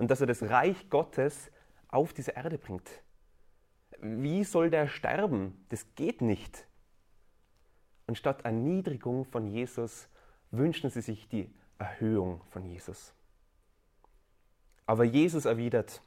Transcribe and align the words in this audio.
und 0.00 0.10
dass 0.10 0.22
er 0.22 0.26
das 0.26 0.42
Reich 0.42 0.88
Gottes 0.88 1.50
auf 1.88 2.14
diese 2.14 2.30
Erde 2.30 2.56
bringt. 2.56 2.88
Wie 4.00 4.44
soll 4.44 4.70
der 4.70 4.88
sterben? 4.88 5.62
Das 5.68 5.94
geht 5.94 6.22
nicht. 6.22 6.66
Und 8.06 8.16
statt 8.16 8.46
Erniedrigung 8.46 9.26
von 9.26 9.46
Jesus 9.46 10.08
wünschen 10.52 10.88
sie 10.88 11.02
sich 11.02 11.28
die 11.28 11.52
Erhöhung 11.78 12.40
von 12.48 12.64
Jesus. 12.64 13.12
Aber 14.86 15.04
Jesus 15.04 15.44
erwidert, 15.44 16.00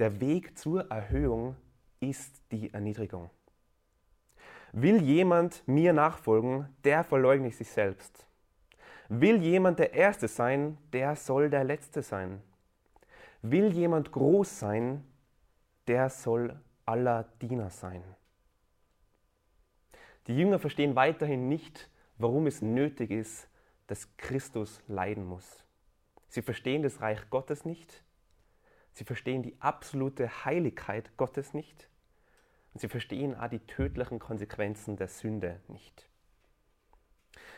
der 0.00 0.20
Weg 0.20 0.58
zur 0.58 0.90
Erhöhung 0.90 1.54
ist 2.00 2.42
die 2.50 2.74
Erniedrigung. 2.74 3.30
Will 4.72 5.00
jemand 5.00 5.62
mir 5.68 5.92
nachfolgen, 5.92 6.68
der 6.82 7.04
verleugne 7.04 7.52
sich 7.52 7.70
selbst. 7.70 8.26
Will 9.08 9.40
jemand 9.40 9.78
der 9.78 9.94
Erste 9.94 10.26
sein, 10.26 10.78
der 10.92 11.14
soll 11.14 11.48
der 11.48 11.62
Letzte 11.62 12.02
sein. 12.02 12.42
Will 13.42 13.72
jemand 13.72 14.12
groß 14.12 14.58
sein, 14.58 15.04
der 15.86 16.10
soll 16.10 16.60
aller 16.84 17.24
Diener 17.40 17.70
sein. 17.70 18.02
Die 20.26 20.36
Jünger 20.36 20.58
verstehen 20.58 20.96
weiterhin 20.96 21.48
nicht, 21.48 21.90
warum 22.18 22.46
es 22.46 22.60
nötig 22.60 23.10
ist, 23.10 23.48
dass 23.86 24.16
Christus 24.16 24.82
leiden 24.86 25.24
muss. 25.24 25.64
Sie 26.28 26.42
verstehen 26.42 26.82
das 26.82 27.00
Reich 27.00 27.30
Gottes 27.30 27.64
nicht. 27.64 28.02
Sie 28.92 29.04
verstehen 29.04 29.42
die 29.42 29.56
absolute 29.60 30.44
Heiligkeit 30.44 31.16
Gottes 31.16 31.54
nicht. 31.54 31.88
Und 32.74 32.80
sie 32.80 32.88
verstehen 32.88 33.34
auch 33.34 33.48
die 33.48 33.60
tödlichen 33.60 34.18
Konsequenzen 34.18 34.96
der 34.96 35.08
Sünde 35.08 35.60
nicht. 35.68 36.08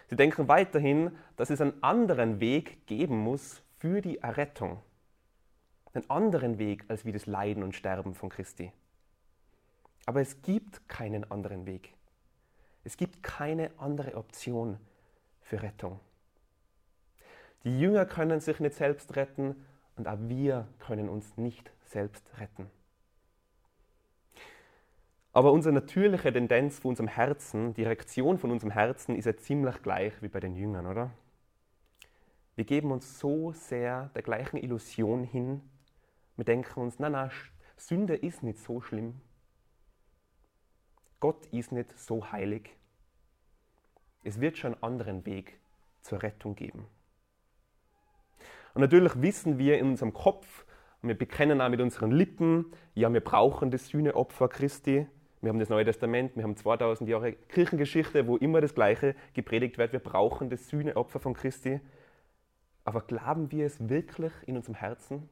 Sie 0.07 0.16
denken 0.16 0.49
weiterhin, 0.49 1.16
dass 1.37 1.51
es 1.51 1.60
einen 1.60 1.83
anderen 1.83 2.41
Weg 2.41 2.87
geben 2.87 3.19
muss 3.19 3.62
für 3.79 4.01
die 4.01 4.19
Errettung. 4.19 4.83
Einen 5.93 6.09
anderen 6.09 6.59
Weg 6.59 6.85
als 6.89 7.05
wie 7.05 7.12
das 7.12 7.27
Leiden 7.27 7.62
und 7.62 7.75
Sterben 7.75 8.15
von 8.15 8.29
Christi. 8.29 8.73
Aber 10.07 10.21
es 10.21 10.43
gibt 10.43 10.88
keinen 10.88 11.30
anderen 11.30 11.66
Weg. 11.66 11.95
Es 12.85 12.97
gibt 12.97 13.23
keine 13.23 13.71
andere 13.79 14.15
Option 14.15 14.79
für 15.43 15.63
Rettung. 15.63 16.01
Die 17.65 17.79
Jünger 17.79 18.07
können 18.07 18.41
sich 18.41 18.59
nicht 18.60 18.74
selbst 18.74 19.16
retten 19.16 19.55
und 19.97 20.09
auch 20.09 20.19
wir 20.21 20.66
können 20.79 21.09
uns 21.09 21.37
nicht 21.37 21.71
selbst 21.85 22.25
retten. 22.38 22.71
Aber 25.32 25.52
unsere 25.52 25.75
natürliche 25.75 26.32
Tendenz 26.32 26.79
von 26.79 26.91
unserem 26.91 27.09
Herzen, 27.09 27.75
die 27.75 27.85
Reaktion 27.85 28.38
von 28.38 28.51
unserem 28.51 28.73
Herzen 28.73 29.15
ist 29.15 29.27
ja 29.27 29.37
ziemlich 29.37 29.80
gleich 29.82 30.13
wie 30.23 30.29
bei 30.29 30.41
den 30.41 30.57
Jüngern, 30.57 30.87
oder? 30.87 31.10
Wir 32.57 32.65
geben 32.65 32.91
uns 32.91 33.19
so 33.19 33.52
sehr 33.52 34.10
der 34.15 34.23
gleichen 34.23 34.57
Illusion 34.57 35.23
hin. 35.23 35.60
Wir 36.41 36.46
denken 36.46 36.80
uns, 36.80 36.99
na 36.99 37.10
na, 37.10 37.29
Sünde 37.77 38.16
ist 38.16 38.43
nicht 38.43 38.60
so 38.60 38.80
schlimm. 38.80 39.21
Gott 41.21 41.45
ist 41.52 41.71
nicht 41.71 41.99
so 41.99 42.32
heilig. 42.32 42.79
Es 44.24 44.41
wird 44.41 44.57
schon 44.57 44.73
einen 44.73 44.82
anderen 44.82 45.27
Weg 45.27 45.60
zur 46.01 46.23
Rettung 46.23 46.57
geben. 46.57 46.87
Und 48.73 48.80
natürlich 48.80 49.21
wissen 49.21 49.59
wir 49.59 49.79
in 49.79 49.88
unserem 49.88 50.15
Kopf, 50.15 50.65
und 51.02 51.10
wir 51.10 51.19
bekennen 51.19 51.60
auch 51.60 51.69
mit 51.69 51.82
unseren 51.82 52.10
Lippen, 52.10 52.73
ja, 52.95 53.13
wir 53.13 53.21
brauchen 53.21 53.71
das 53.71 53.88
Sühneopfer 53.88 54.49
Christi. 54.49 55.07
Wir 55.43 55.51
haben 55.51 55.59
das 55.59 55.69
Neue 55.69 55.85
Testament, 55.85 56.37
wir 56.37 56.45
haben 56.45 56.57
2000 56.57 57.07
Jahre 57.07 57.35
Kirchengeschichte, 57.35 58.27
wo 58.27 58.38
immer 58.38 58.63
das 58.63 58.75
Gleiche 58.75 59.15
gepredigt 59.35 59.77
wird. 59.77 59.93
Wir 59.93 60.01
brauchen 60.01 60.49
das 60.49 60.71
Sühneopfer 60.71 61.21
von 61.21 61.35
Christi. 61.35 61.82
Aber 62.85 63.02
glauben 63.02 63.52
wir 63.52 63.66
es 63.66 63.91
wirklich 63.91 64.32
in 64.47 64.56
unserem 64.56 64.77
Herzen? 64.77 65.28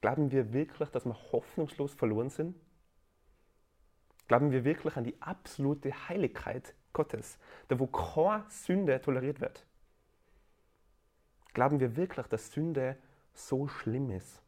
Glauben 0.00 0.30
wir 0.30 0.52
wirklich, 0.52 0.88
dass 0.90 1.04
wir 1.04 1.14
hoffnungslos 1.32 1.94
verloren 1.94 2.30
sind? 2.30 2.56
Glauben 4.28 4.50
wir 4.50 4.64
wirklich 4.64 4.96
an 4.96 5.04
die 5.04 5.20
absolute 5.20 6.08
Heiligkeit 6.08 6.74
Gottes, 6.92 7.38
da 7.68 7.78
wo 7.78 7.86
keine 7.86 8.44
Sünde 8.48 9.00
toleriert 9.00 9.40
wird? 9.40 9.66
Glauben 11.52 11.80
wir 11.80 11.96
wirklich, 11.96 12.26
dass 12.28 12.52
Sünde 12.52 12.96
so 13.34 13.68
schlimm 13.68 14.10
ist? 14.10 14.42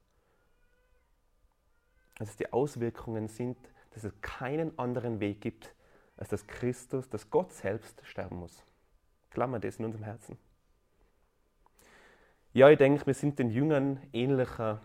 Dass 2.19 2.31
es 2.31 2.37
die 2.37 2.53
Auswirkungen 2.53 3.29
sind, 3.29 3.59
dass 3.91 4.05
es 4.05 4.13
keinen 4.21 4.79
anderen 4.79 5.21
Weg 5.21 5.41
gibt, 5.41 5.75
als 6.17 6.29
dass 6.29 6.47
Christus, 6.47 7.09
dass 7.09 7.31
Gott 7.31 7.53
selbst 7.53 8.01
sterben 8.07 8.37
muss. 8.37 8.65
Wir 9.53 9.59
das 9.59 9.77
in 9.77 9.85
unserem 9.85 10.05
Herzen? 10.05 10.39
Ja, 12.53 12.69
ich 12.69 12.79
denke, 12.79 13.07
wir 13.07 13.15
sind 13.15 13.39
den 13.39 13.51
Jüngern 13.51 14.01
ähnlicher, 14.13 14.81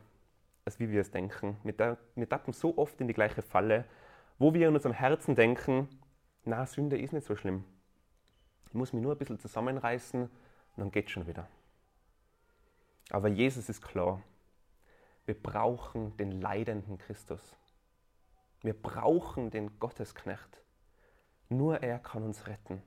als 0.68 0.82
wie 0.82 0.92
wir 0.92 1.00
es 1.00 1.12
denken. 1.12 1.56
Wir 1.64 2.28
tappen 2.30 2.52
so 2.52 2.78
oft 2.78 3.00
in 3.00 3.08
die 3.08 3.14
gleiche 3.14 3.42
Falle, 3.42 3.86
wo 4.38 4.54
wir 4.54 4.68
in 4.68 4.76
unserem 4.76 4.94
Herzen 4.94 5.34
denken, 5.34 5.88
na, 6.44 6.66
Sünde 6.66 7.00
ist 7.00 7.14
nicht 7.14 7.26
so 7.26 7.38
schlimm. 7.38 7.64
Ich 8.68 8.74
muss 8.74 8.92
mich 8.92 9.02
nur 9.02 9.14
ein 9.14 9.18
bisschen 9.18 9.40
zusammenreißen 9.40 10.24
und 10.24 10.30
dann 10.76 10.92
geht 10.92 11.06
es 11.06 11.12
schon 11.12 11.26
wieder. 11.26 11.48
Aber 13.12 13.30
Jesus 13.30 13.70
ist 13.70 13.82
klar. 13.82 14.22
Wir 15.26 15.42
brauchen 15.42 16.18
den 16.18 16.42
leidenden 16.42 16.98
Christus. 16.98 17.56
Wir 18.62 18.74
brauchen 18.74 19.50
den 19.50 19.80
Gottesknecht. 19.80 20.62
Nur 21.48 21.82
er 21.82 22.00
kann 22.00 22.24
uns 22.24 22.46
retten. 22.46 22.84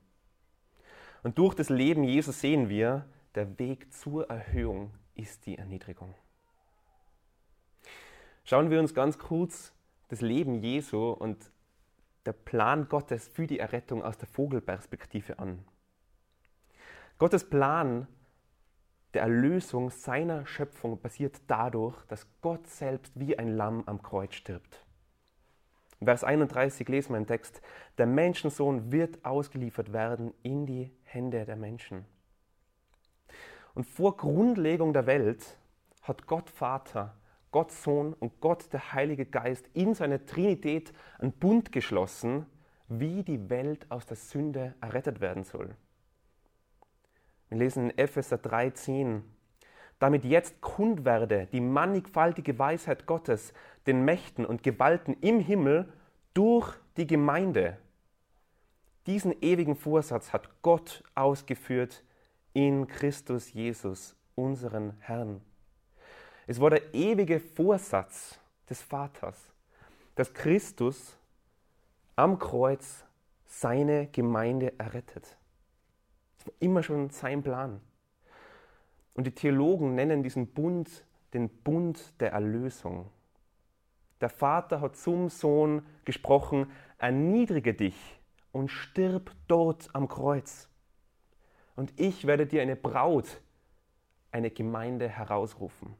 Und 1.22 1.38
durch 1.38 1.54
das 1.54 1.70
Leben 1.70 2.04
Jesus 2.04 2.42
sehen 2.42 2.69
wir, 2.69 3.06
der 3.34 3.58
Weg 3.58 3.90
zur 3.90 4.28
Erhöhung 4.28 4.92
ist 5.14 5.46
die 5.46 5.56
Erniedrigung. 5.56 6.14
Schauen 8.50 8.69
wir 8.69 8.81
uns 8.81 8.94
ganz 8.94 9.16
kurz 9.16 9.72
das 10.09 10.22
Leben 10.22 10.61
Jesu 10.61 11.11
und 11.11 11.53
der 12.27 12.33
Plan 12.33 12.88
Gottes 12.88 13.28
für 13.28 13.47
die 13.47 13.61
Errettung 13.61 14.03
aus 14.03 14.19
der 14.19 14.27
Vogelperspektive 14.27 15.38
an. 15.38 15.65
Gottes 17.19 17.49
Plan 17.49 18.09
der 19.15 19.22
Erlösung 19.22 19.91
seiner 19.91 20.47
Schöpfung 20.47 20.99
passiert 20.99 21.41
dadurch, 21.47 21.94
dass 22.06 22.27
Gott 22.41 22.66
selbst 22.66 23.12
wie 23.21 23.38
ein 23.38 23.56
Lamm 23.56 23.84
am 23.87 24.03
Kreuz 24.03 24.34
stirbt. 24.34 24.84
In 26.00 26.06
Vers 26.06 26.25
31 26.25 26.88
lesen 26.88 27.12
wir 27.12 27.19
im 27.19 27.28
Text, 27.28 27.62
der 27.99 28.06
Menschensohn 28.06 28.91
wird 28.91 29.25
ausgeliefert 29.25 29.93
werden 29.93 30.34
in 30.43 30.67
die 30.67 30.91
Hände 31.05 31.44
der 31.44 31.55
Menschen. 31.55 32.05
Und 33.75 33.87
vor 33.87 34.17
Grundlegung 34.17 34.93
der 34.93 35.06
Welt 35.06 35.56
hat 36.03 36.27
Gott 36.27 36.50
Vater, 36.50 37.15
Gott 37.50 37.72
Sohn 37.72 38.15
und 38.15 38.41
Gott 38.41 38.72
der 38.72 38.93
Heilige 38.93 39.27
Geist 39.27 39.66
in 39.75 39.94
seiner 39.94 40.25
Trinität 40.25 40.93
einen 41.19 41.33
Bund 41.33 41.72
geschlossen, 41.72 42.47
wie 42.88 43.22
die 43.22 43.50
Welt 43.50 43.87
aus 43.91 44.06
der 44.06 44.16
Sünde 44.16 44.75
errettet 44.81 45.21
werden 45.21 45.44
soll. 45.44 45.75
Wir 47.49 47.59
lesen 47.59 47.91
in 47.91 47.99
Epheser 47.99 48.37
3,10. 48.37 49.22
Damit 49.99 50.25
jetzt 50.25 50.61
kund 50.61 51.05
werde 51.05 51.47
die 51.53 51.61
mannigfaltige 51.61 52.59
Weisheit 52.59 53.06
Gottes 53.06 53.53
den 53.87 54.05
Mächten 54.05 54.47
und 54.47 54.62
Gewalten 54.62 55.17
im 55.21 55.41
Himmel 55.41 55.93
durch 56.32 56.75
die 56.97 57.06
Gemeinde. 57.06 57.77
Diesen 59.06 59.34
ewigen 59.43 59.77
Vorsatz 59.77 60.32
hat 60.32 60.62
Gott 60.62 61.03
ausgeführt 61.15 62.05
in 62.53 62.87
Christus 62.87 63.53
Jesus, 63.53 64.17
unseren 64.34 64.97
Herrn. 65.00 65.41
Es 66.46 66.60
war 66.60 66.70
der 66.70 66.94
ewige 66.94 67.40
Vorsatz 67.40 68.38
des 68.68 68.82
Vaters, 68.82 69.52
dass 70.14 70.32
Christus 70.32 71.16
am 72.16 72.38
Kreuz 72.38 73.04
seine 73.46 74.06
Gemeinde 74.08 74.78
errettet. 74.78 75.36
Das 76.38 76.46
war 76.46 76.54
immer 76.60 76.82
schon 76.82 77.10
sein 77.10 77.42
Plan. 77.42 77.80
Und 79.14 79.26
die 79.26 79.34
Theologen 79.34 79.94
nennen 79.94 80.22
diesen 80.22 80.46
Bund 80.46 81.04
den 81.34 81.48
Bund 81.48 82.20
der 82.20 82.32
Erlösung. 82.32 83.10
Der 84.20 84.28
Vater 84.31 84.81
hat 84.81 84.96
zum 84.96 85.28
Sohn 85.28 85.82
gesprochen, 86.04 86.70
erniedrige 86.98 87.75
dich 87.75 88.20
und 88.52 88.69
stirb 88.69 89.31
dort 89.48 89.88
am 89.94 90.08
Kreuz. 90.08 90.69
Und 91.76 91.98
ich 91.98 92.26
werde 92.26 92.46
dir 92.46 92.62
eine 92.62 92.76
Braut, 92.76 93.40
eine 94.32 94.50
Gemeinde 94.50 95.08
herausrufen. 95.08 95.94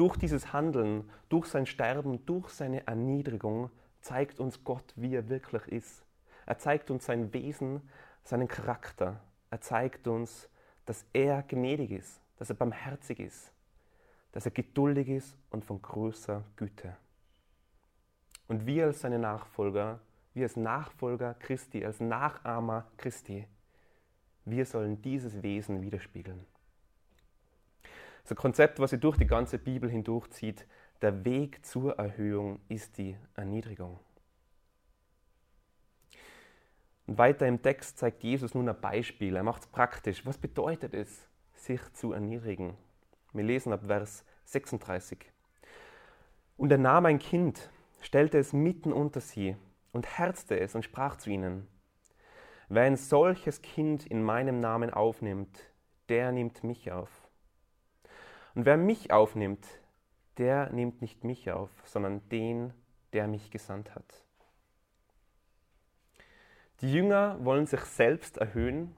Durch 0.00 0.16
dieses 0.16 0.54
Handeln, 0.54 1.10
durch 1.28 1.44
sein 1.44 1.66
Sterben, 1.66 2.24
durch 2.24 2.48
seine 2.48 2.86
Erniedrigung 2.86 3.68
zeigt 4.00 4.40
uns 4.40 4.64
Gott, 4.64 4.94
wie 4.96 5.14
er 5.14 5.28
wirklich 5.28 5.68
ist. 5.68 6.06
Er 6.46 6.56
zeigt 6.56 6.90
uns 6.90 7.04
sein 7.04 7.34
Wesen, 7.34 7.82
seinen 8.24 8.48
Charakter. 8.48 9.20
Er 9.50 9.60
zeigt 9.60 10.08
uns, 10.08 10.48
dass 10.86 11.04
er 11.12 11.42
gnädig 11.42 11.90
ist, 11.90 12.18
dass 12.38 12.48
er 12.48 12.56
barmherzig 12.56 13.20
ist, 13.20 13.52
dass 14.32 14.46
er 14.46 14.52
geduldig 14.52 15.06
ist 15.06 15.36
und 15.50 15.66
von 15.66 15.82
großer 15.82 16.44
Güte. 16.56 16.96
Und 18.48 18.64
wir 18.64 18.86
als 18.86 19.02
seine 19.02 19.18
Nachfolger, 19.18 20.00
wir 20.32 20.44
als 20.44 20.56
Nachfolger 20.56 21.34
Christi, 21.34 21.84
als 21.84 22.00
Nachahmer 22.00 22.86
Christi, 22.96 23.46
wir 24.46 24.64
sollen 24.64 25.02
dieses 25.02 25.42
Wesen 25.42 25.82
widerspiegeln. 25.82 26.46
Das 28.30 28.36
Konzept, 28.36 28.78
was 28.78 28.90
sich 28.90 29.00
durch 29.00 29.16
die 29.16 29.26
ganze 29.26 29.58
Bibel 29.58 29.90
hindurchzieht. 29.90 30.64
Der 31.02 31.24
Weg 31.24 31.66
zur 31.66 31.98
Erhöhung 31.98 32.60
ist 32.68 32.96
die 32.96 33.16
Erniedrigung. 33.34 33.98
Und 37.08 37.18
weiter 37.18 37.48
im 37.48 37.60
Text 37.60 37.98
zeigt 37.98 38.22
Jesus 38.22 38.54
nun 38.54 38.68
ein 38.68 38.80
Beispiel. 38.80 39.34
Er 39.34 39.42
macht 39.42 39.62
es 39.62 39.66
praktisch. 39.66 40.24
Was 40.26 40.38
bedeutet 40.38 40.94
es, 40.94 41.26
sich 41.56 41.80
zu 41.94 42.12
erniedrigen? 42.12 42.76
Wir 43.32 43.42
lesen 43.42 43.72
ab 43.72 43.80
Vers 43.88 44.24
36. 44.44 45.18
Und 46.56 46.70
er 46.70 46.78
nahm 46.78 47.06
ein 47.06 47.18
Kind, 47.18 47.68
stellte 48.00 48.38
es 48.38 48.52
mitten 48.52 48.92
unter 48.92 49.20
sie 49.20 49.56
und 49.90 50.06
herzte 50.06 50.56
es 50.60 50.76
und 50.76 50.84
sprach 50.84 51.16
zu 51.16 51.30
ihnen, 51.30 51.66
Wer 52.68 52.84
ein 52.84 52.96
solches 52.96 53.60
Kind 53.60 54.06
in 54.06 54.22
meinem 54.22 54.60
Namen 54.60 54.90
aufnimmt, 54.90 55.72
der 56.08 56.30
nimmt 56.30 56.62
mich 56.62 56.92
auf. 56.92 57.19
Und 58.54 58.66
wer 58.66 58.76
mich 58.76 59.12
aufnimmt, 59.12 59.66
der 60.38 60.70
nimmt 60.70 61.02
nicht 61.02 61.24
mich 61.24 61.50
auf, 61.50 61.70
sondern 61.84 62.28
den, 62.28 62.72
der 63.12 63.28
mich 63.28 63.50
gesandt 63.50 63.94
hat. 63.94 64.24
Die 66.80 66.92
Jünger 66.92 67.36
wollen 67.44 67.66
sich 67.66 67.80
selbst 67.80 68.38
erhöhen. 68.38 68.96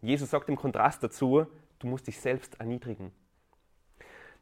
Jesus 0.00 0.30
sagt 0.30 0.48
im 0.48 0.56
Kontrast 0.56 1.02
dazu, 1.02 1.46
du 1.78 1.86
musst 1.86 2.06
dich 2.06 2.18
selbst 2.18 2.58
erniedrigen. 2.60 3.12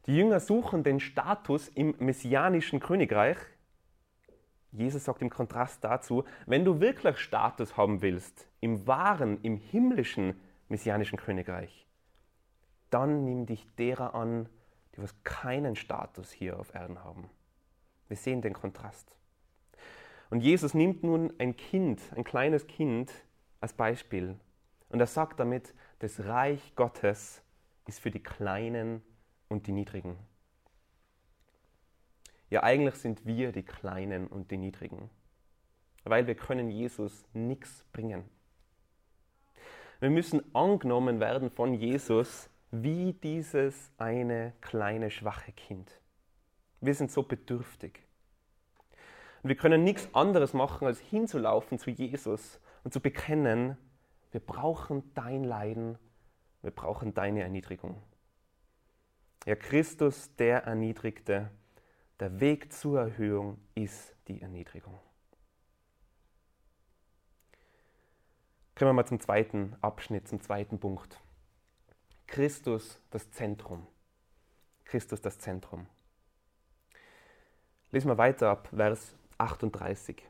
Die 0.07 0.17
Jünger 0.17 0.41
suchen 0.41 0.83
den 0.83 1.01
Status 1.01 1.69
im 1.69 1.95
messianischen 1.99 2.81
Königreich. 2.81 3.37
Jesus 4.73 5.05
sagt 5.05 5.21
im 5.23 5.31
Kontrast 5.31 5.83
dazu, 5.83 6.25
wenn 6.47 6.65
du 6.65 6.81
wirklich 6.81 7.19
Status 7.19 7.77
haben 7.77 8.01
willst 8.01 8.47
im 8.61 8.87
wahren, 8.87 9.41
im 9.43 9.57
himmlischen 9.57 10.41
messianischen 10.69 11.19
Königreich, 11.19 11.87
dann 12.91 13.25
nimm 13.25 13.47
dich 13.47 13.67
derer 13.77 14.15
an, 14.15 14.49
die 14.95 15.03
was 15.03 15.15
keinen 15.23 15.77
Status 15.77 16.31
hier 16.31 16.59
auf 16.59 16.75
Erden 16.75 17.03
haben. 17.03 17.31
Wir 18.09 18.17
sehen 18.17 18.43
den 18.43 18.53
Kontrast. 18.53 19.17
Und 20.31 20.41
Jesus 20.41 20.75
nimmt 20.75 21.03
nun 21.03 21.33
ein 21.39 21.57
Kind, 21.57 22.01
ein 22.15 22.25
kleines 22.25 22.67
Kind 22.67 23.13
als 23.61 23.73
Beispiel. 23.73 24.37
Und 24.89 25.01
er 25.01 25.07
sagt 25.07 25.41
damit, 25.41 25.75
das 26.01 26.25
Reich 26.25 26.75
Gottes 26.77 27.43
ist 27.87 28.01
für 28.01 28.11
die 28.11 28.23
Kleinen 28.23 29.03
und 29.49 29.67
die 29.67 29.73
Niedrigen. 29.73 30.17
Ja, 32.49 32.65
eigentlich 32.65 32.97
sind 32.97 33.27
wir 33.27 33.53
die 33.53 33.63
Kleinen 33.63 34.27
und 34.27 34.51
die 34.51 34.57
Niedrigen, 34.57 35.09
weil 36.05 36.27
wir 36.27 36.35
können 36.35 36.71
Jesus 36.71 37.25
nichts 37.33 37.85
bringen. 37.93 38.25
Wir 40.01 40.11
müssen 40.11 40.55
angenommen 40.55 41.21
werden 41.21 41.51
von 41.51 41.75
Jesus 41.75 42.51
wie 42.71 43.13
dieses 43.13 43.91
eine 43.99 44.53
kleine 44.61 45.11
schwache 45.11 45.53
Kind. 45.53 46.01
Wir 46.81 46.95
sind 46.95 47.11
so 47.11 47.23
bedürftig. 47.23 48.01
Und 49.43 49.49
wir 49.49 49.57
können 49.57 49.85
nichts 49.85 50.09
anderes 50.15 50.53
machen, 50.53 50.87
als 50.87 51.01
hinzulaufen 51.01 51.79
zu 51.79 51.91
Jesus 51.91 52.61
und 52.85 52.93
zu 52.93 53.01
bekennen, 53.01 53.77
wir 54.33 54.41
brauchen 54.41 55.13
dein 55.15 55.45
Leiden, 55.45 55.99
wir 56.63 56.71
brauchen 56.71 57.15
deine 57.15 57.43
Erniedrigung. 57.43 58.03
Ja, 59.47 59.57
Christus, 59.57 60.35
der 60.37 60.65
Erniedrigte, 60.65 61.51
der 62.21 62.41
Weg 62.41 62.73
zur 62.73 63.01
Erhöhung 63.01 63.59
ist 63.75 64.15
die 64.29 64.43
Erniedrigung. 64.43 64.99
Kommen 68.77 68.91
wir 68.91 68.93
mal 68.95 69.07
zum 69.07 69.21
zweiten 69.21 69.77
Abschnitt, 69.81 70.29
zum 70.29 70.41
zweiten 70.41 70.79
Punkt. 70.79 71.21
Christus 72.31 73.03
das 73.11 73.29
Zentrum. 73.33 73.89
Christus 74.85 75.21
das 75.21 75.41
Zentrum. 75.41 75.89
Lesen 77.91 78.07
wir 78.07 78.19
weiter 78.19 78.51
ab 78.51 78.69
Vers 78.73 79.17
38. 79.39 80.23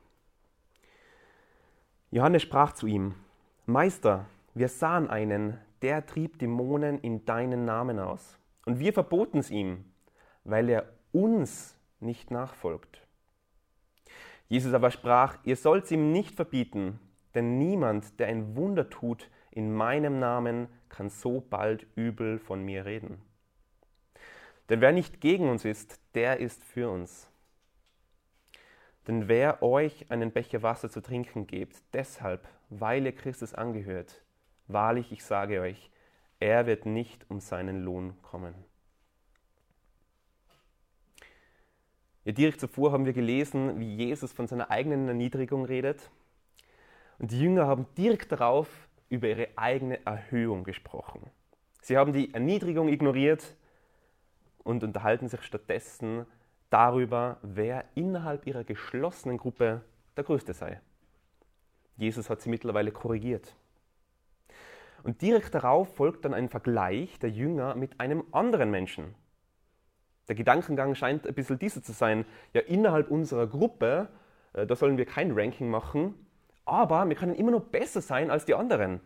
Johannes 2.11 2.41
sprach 2.41 2.73
zu 2.73 2.87
ihm, 2.87 3.17
Meister, 3.67 4.25
wir 4.55 4.69
sahen 4.69 5.11
einen, 5.11 5.59
der 5.83 6.07
trieb 6.07 6.39
Dämonen 6.39 6.99
in 7.01 7.27
deinen 7.27 7.67
Namen 7.67 7.99
aus. 7.99 8.39
Und 8.65 8.79
wir 8.79 8.95
verboten 8.95 9.37
es 9.37 9.51
ihm, 9.51 9.85
weil 10.45 10.71
er 10.71 10.89
uns 11.13 11.77
nicht 12.01 12.31
nachfolgt. 12.31 13.07
Jesus 14.49 14.73
aber 14.73 14.91
sprach, 14.91 15.37
ihr 15.45 15.57
sollt 15.57 15.85
es 15.85 15.91
ihm 15.91 16.13
nicht 16.13 16.35
verbieten, 16.35 16.99
denn 17.35 17.59
niemand, 17.59 18.19
der 18.19 18.29
ein 18.29 18.57
Wunder 18.57 18.89
tut 18.89 19.29
in 19.51 19.75
meinem 19.75 20.19
Namen, 20.19 20.69
kann 20.91 21.09
so 21.09 21.41
bald 21.41 21.87
übel 21.95 22.39
von 22.39 22.63
mir 22.63 22.85
reden. 22.85 23.23
Denn 24.69 24.81
wer 24.81 24.93
nicht 24.93 25.21
gegen 25.21 25.49
uns 25.49 25.65
ist, 25.65 25.99
der 26.15 26.39
ist 26.39 26.63
für 26.63 26.91
uns. 26.91 27.29
Denn 29.07 29.29
wer 29.29 29.63
euch 29.63 30.11
einen 30.11 30.31
Becher 30.31 30.63
Wasser 30.63 30.91
zu 30.91 31.01
trinken 31.01 31.47
gibt, 31.47 31.83
deshalb, 31.93 32.47
weil 32.69 33.07
ihr 33.07 33.15
Christus 33.15 33.55
angehört, 33.55 34.23
wahrlich, 34.69 35.11
ich 35.11 35.25
sage 35.25 35.61
euch, 35.61 35.91
er 36.39 36.67
wird 36.67 36.87
nicht 36.87 37.29
um 37.29 37.41
seinen 37.41 37.83
Lohn 37.83 38.21
kommen. 38.23 38.55
Ja, 42.25 42.33
direkt 42.33 42.61
zuvor 42.61 42.93
haben 42.93 43.07
wir 43.07 43.15
gelesen, 43.15 43.81
wie 43.81 43.97
Jesus 43.97 44.33
von 44.33 44.47
seiner 44.47 44.71
eigenen 44.71 45.09
Erniedrigung 45.09 45.65
redet. 45.65 46.11
Und 47.19 47.33
die 47.33 47.41
Jünger 47.41 47.67
haben 47.67 47.87
direkt 47.97 48.31
darauf 48.31 48.69
über 49.11 49.29
ihre 49.29 49.49
eigene 49.57 50.05
Erhöhung 50.07 50.65
gesprochen. 50.65 51.31
Sie 51.83 51.99
haben 51.99 52.13
die 52.15 52.33
Erniedrigung 52.33 52.89
ignoriert 52.89 53.57
und 54.65 54.83
unterhalten 54.83 55.29
sich 55.29 55.43
stattdessen 55.43 56.27
darüber, 56.71 57.39
wer 57.43 57.85
innerhalb 57.95 58.47
ihrer 58.47 58.65
geschlossenen 58.65 59.37
Gruppe 59.37 59.83
der 60.17 60.25
Größte 60.25 60.55
sei. 60.55 60.81
Jesus 61.97 62.31
hat 62.31 62.41
sie 62.41 62.49
mittlerweile 62.49 62.93
korrigiert. 62.93 63.55
Und 65.03 65.23
direkt 65.23 65.55
darauf 65.55 65.95
folgt 65.95 66.25
dann 66.25 66.35
ein 66.35 66.49
Vergleich 66.49 67.19
der 67.19 67.31
Jünger 67.31 67.75
mit 67.75 68.01
einem 68.01 68.25
anderen 68.33 68.71
Menschen. 68.71 69.15
Der 70.29 70.37
Gedankengang 70.37 70.95
scheint 70.95 71.27
ein 71.27 71.35
bisschen 71.35 71.59
dieser 71.59 71.83
zu 71.83 71.93
sein. 71.93 72.25
Ja, 72.53 72.61
innerhalb 72.61 73.11
unserer 73.11 73.47
Gruppe, 73.47 74.09
äh, 74.53 74.67
da 74.67 74.77
sollen 74.77 74.97
wir 74.97 75.07
kein 75.07 75.33
Ranking 75.33 75.69
machen, 75.69 76.15
aber 76.71 77.09
wir 77.09 77.17
können 77.17 77.35
immer 77.35 77.51
noch 77.51 77.65
besser 77.65 78.01
sein 78.01 78.31
als 78.31 78.45
die 78.45 78.55
anderen. 78.55 79.01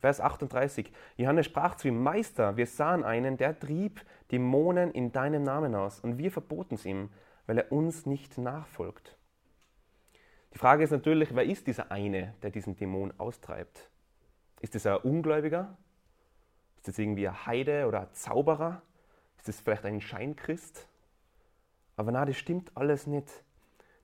Vers 0.00 0.20
38. 0.20 0.92
Johannes 1.16 1.46
sprach 1.46 1.76
zu 1.76 1.88
ihm, 1.88 2.02
Meister, 2.02 2.56
wir 2.56 2.66
sahen 2.66 3.04
einen, 3.04 3.36
der 3.36 3.58
trieb 3.58 4.04
Dämonen 4.30 4.92
in 4.92 5.12
deinem 5.12 5.42
Namen 5.42 5.74
aus, 5.74 6.00
und 6.00 6.18
wir 6.18 6.30
verboten 6.30 6.74
es 6.74 6.86
ihm, 6.86 7.10
weil 7.46 7.58
er 7.58 7.72
uns 7.72 8.06
nicht 8.06 8.38
nachfolgt. 8.38 9.18
Die 10.54 10.58
Frage 10.58 10.84
ist 10.84 10.90
natürlich, 10.90 11.34
wer 11.34 11.44
ist 11.44 11.66
dieser 11.66 11.90
eine, 11.90 12.34
der 12.42 12.50
diesen 12.50 12.76
Dämon 12.76 13.12
austreibt? 13.18 13.90
Ist 14.60 14.74
es 14.74 14.86
ein 14.86 14.96
Ungläubiger? 14.98 15.76
Ist 16.76 16.88
es 16.88 16.98
irgendwie 16.98 17.28
ein 17.28 17.46
Heide 17.46 17.86
oder 17.86 18.00
ein 18.00 18.12
Zauberer? 18.12 18.82
Ist 19.38 19.48
es 19.48 19.60
vielleicht 19.60 19.84
ein 19.84 20.00
Scheinchrist? 20.00 20.88
Aber 21.96 22.10
na, 22.10 22.24
das 22.24 22.36
stimmt 22.36 22.72
alles 22.74 23.06
nicht. 23.06 23.44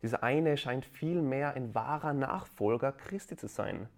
Dieser 0.06 0.22
eine 0.22 0.56
scheint 0.56 0.86
vielmehr 0.86 1.54
ein 1.54 1.74
wahrer 1.74 2.14
Nachfolger 2.14 2.92
Christi 2.92 3.36
zu 3.36 3.48
sein 3.48 3.88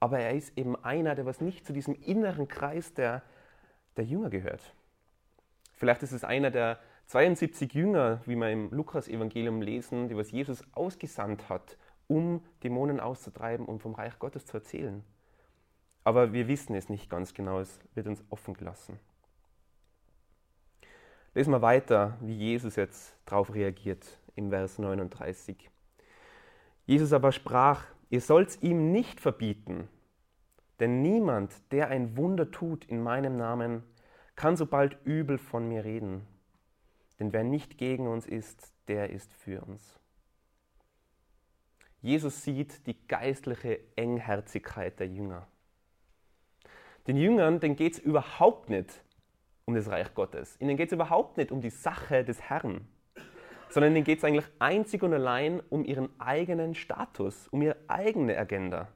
aber 0.00 0.20
er 0.20 0.34
ist 0.34 0.56
eben 0.56 0.76
einer, 0.84 1.14
der 1.14 1.26
was 1.26 1.40
nicht 1.40 1.66
zu 1.66 1.72
diesem 1.72 1.94
inneren 1.94 2.48
Kreis 2.48 2.94
der, 2.94 3.22
der 3.96 4.04
Jünger 4.04 4.30
gehört. 4.30 4.74
Vielleicht 5.74 6.02
ist 6.02 6.12
es 6.12 6.24
einer 6.24 6.50
der 6.50 6.78
72 7.06 7.72
Jünger, 7.72 8.20
wie 8.26 8.36
wir 8.36 8.50
im 8.50 8.70
Lukas-Evangelium 8.70 9.62
lesen, 9.62 10.08
die 10.08 10.16
was 10.16 10.30
Jesus 10.30 10.62
ausgesandt 10.72 11.48
hat, 11.48 11.78
um 12.06 12.44
Dämonen 12.62 13.00
auszutreiben 13.00 13.66
und 13.66 13.80
vom 13.80 13.94
Reich 13.94 14.18
Gottes 14.18 14.46
zu 14.46 14.58
erzählen. 14.58 15.04
Aber 16.04 16.32
wir 16.32 16.48
wissen 16.48 16.74
es 16.74 16.88
nicht 16.88 17.10
ganz 17.10 17.34
genau, 17.34 17.60
es 17.60 17.80
wird 17.94 18.06
uns 18.06 18.22
offen 18.30 18.54
gelassen. 18.54 18.98
Lesen 21.34 21.52
wir 21.52 21.62
weiter, 21.62 22.16
wie 22.20 22.34
Jesus 22.34 22.76
jetzt 22.76 23.14
darauf 23.26 23.54
reagiert 23.54 24.18
im 24.38 24.50
Vers 24.50 24.78
39. 24.78 25.68
Jesus 26.86 27.12
aber 27.12 27.32
sprach, 27.32 27.84
Ihr 28.10 28.22
sollt's 28.22 28.58
ihm 28.62 28.90
nicht 28.90 29.20
verbieten, 29.20 29.88
denn 30.80 31.02
niemand, 31.02 31.52
der 31.72 31.88
ein 31.88 32.16
Wunder 32.16 32.50
tut 32.50 32.86
in 32.86 33.02
meinem 33.02 33.36
Namen, 33.36 33.82
kann 34.34 34.56
so 34.56 34.64
bald 34.64 34.96
übel 35.04 35.36
von 35.36 35.68
mir 35.68 35.84
reden. 35.84 36.26
Denn 37.18 37.32
wer 37.32 37.44
nicht 37.44 37.76
gegen 37.76 38.06
uns 38.06 38.26
ist, 38.26 38.72
der 38.86 39.10
ist 39.10 39.34
für 39.34 39.60
uns. 39.62 39.98
Jesus 42.00 42.44
sieht 42.44 42.86
die 42.86 42.96
geistliche 43.08 43.80
Engherzigkeit 43.96 44.98
der 45.00 45.08
Jünger. 45.08 45.48
Den 47.06 47.16
Jüngern, 47.16 47.60
denen 47.60 47.76
geht 47.76 47.94
es 47.94 47.98
überhaupt 47.98 48.70
nicht 48.70 49.02
um 49.64 49.74
das 49.74 49.88
Reich 49.88 50.14
Gottes. 50.14 50.56
Ihnen 50.60 50.76
geht 50.76 50.88
es 50.88 50.92
überhaupt 50.92 51.36
nicht 51.36 51.50
um 51.52 51.60
die 51.60 51.70
Sache 51.70 52.24
des 52.24 52.40
Herrn 52.40 52.88
sondern 53.70 53.94
denen 53.94 54.04
geht 54.04 54.18
es 54.18 54.24
eigentlich 54.24 54.46
einzig 54.58 55.02
und 55.02 55.12
allein 55.12 55.60
um 55.68 55.84
ihren 55.84 56.08
eigenen 56.20 56.74
Status, 56.74 57.48
um 57.48 57.62
ihre 57.62 57.76
eigene 57.88 58.36
Agenda. 58.36 58.88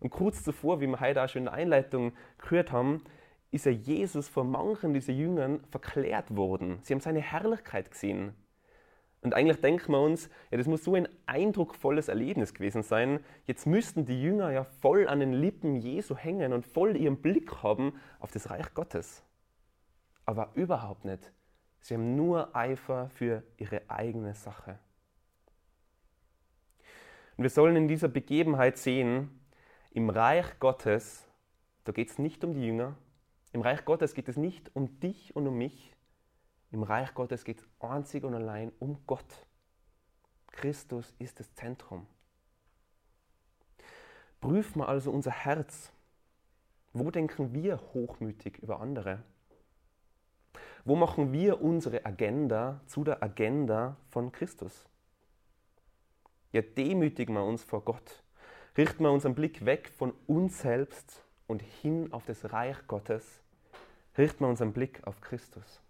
Und 0.00 0.10
kurz 0.10 0.42
zuvor, 0.42 0.80
wie 0.80 0.86
wir 0.86 1.00
heute 1.00 1.22
auch 1.22 1.28
schon 1.28 1.40
in 1.40 1.46
der 1.46 1.54
Einleitung 1.54 2.12
gehört 2.38 2.72
haben, 2.72 3.04
ist 3.50 3.66
ja 3.66 3.72
Jesus 3.72 4.28
von 4.28 4.50
manchen 4.50 4.94
dieser 4.94 5.12
Jüngern 5.12 5.62
verklärt 5.70 6.36
worden. 6.36 6.78
Sie 6.82 6.94
haben 6.94 7.00
seine 7.00 7.20
Herrlichkeit 7.20 7.90
gesehen. 7.90 8.34
Und 9.22 9.34
eigentlich 9.34 9.60
denken 9.60 9.92
wir 9.92 10.00
uns, 10.00 10.30
ja, 10.50 10.56
das 10.56 10.66
muss 10.66 10.84
so 10.84 10.94
ein 10.94 11.08
eindrucksvolles 11.26 12.08
Erlebnis 12.08 12.54
gewesen 12.54 12.82
sein. 12.82 13.20
Jetzt 13.46 13.66
müssten 13.66 14.06
die 14.06 14.20
Jünger 14.20 14.50
ja 14.50 14.64
voll 14.64 15.08
an 15.08 15.20
den 15.20 15.34
Lippen 15.34 15.76
Jesu 15.76 16.16
hängen 16.16 16.54
und 16.54 16.66
voll 16.66 16.96
ihren 16.96 17.20
Blick 17.20 17.62
haben 17.62 18.00
auf 18.18 18.30
das 18.30 18.48
Reich 18.48 18.72
Gottes. 18.72 19.22
Aber 20.24 20.52
überhaupt 20.54 21.04
nicht. 21.04 21.32
Sie 21.80 21.94
haben 21.94 22.16
nur 22.16 22.54
Eifer 22.54 23.08
für 23.10 23.42
ihre 23.56 23.82
eigene 23.88 24.34
Sache. 24.34 24.78
Und 27.36 27.44
wir 27.44 27.50
sollen 27.50 27.76
in 27.76 27.88
dieser 27.88 28.08
Begebenheit 28.08 28.76
sehen, 28.76 29.40
im 29.90 30.10
Reich 30.10 30.58
Gottes, 30.58 31.26
da 31.84 31.92
geht 31.92 32.10
es 32.10 32.18
nicht 32.18 32.44
um 32.44 32.52
die 32.52 32.64
Jünger, 32.64 32.96
im 33.52 33.62
Reich 33.62 33.84
Gottes 33.84 34.14
geht 34.14 34.28
es 34.28 34.36
nicht 34.36 34.70
um 34.76 35.00
dich 35.00 35.34
und 35.34 35.46
um 35.46 35.56
mich, 35.56 35.94
im 36.70 36.82
Reich 36.82 37.14
Gottes 37.14 37.44
geht 37.44 37.60
es 37.60 37.68
einzig 37.80 38.24
und 38.24 38.34
allein 38.34 38.70
um 38.78 38.98
Gott. 39.06 39.46
Christus 40.52 41.14
ist 41.18 41.40
das 41.40 41.52
Zentrum. 41.54 42.06
Prüfen 44.40 44.80
wir 44.80 44.88
also 44.88 45.10
unser 45.10 45.32
Herz. 45.32 45.92
Wo 46.92 47.10
denken 47.10 47.52
wir 47.52 47.80
hochmütig 47.94 48.58
über 48.58 48.80
andere? 48.80 49.22
Wo 50.84 50.96
machen 50.96 51.32
wir 51.32 51.60
unsere 51.60 52.04
Agenda 52.06 52.80
zu 52.86 53.04
der 53.04 53.22
Agenda 53.22 53.96
von 54.10 54.32
Christus? 54.32 54.88
Ja, 56.52 56.62
demütigen 56.62 57.34
wir 57.34 57.44
uns 57.44 57.62
vor 57.62 57.84
Gott. 57.84 58.22
Richten 58.76 59.04
wir 59.04 59.12
unseren 59.12 59.34
Blick 59.34 59.64
weg 59.64 59.90
von 59.96 60.12
uns 60.26 60.60
selbst 60.60 61.24
und 61.46 61.62
hin 61.62 62.12
auf 62.12 62.24
das 62.24 62.52
Reich 62.52 62.76
Gottes. 62.86 63.42
Richten 64.16 64.44
wir 64.44 64.48
unseren 64.48 64.72
Blick 64.72 65.06
auf 65.06 65.20
Christus. 65.20 65.82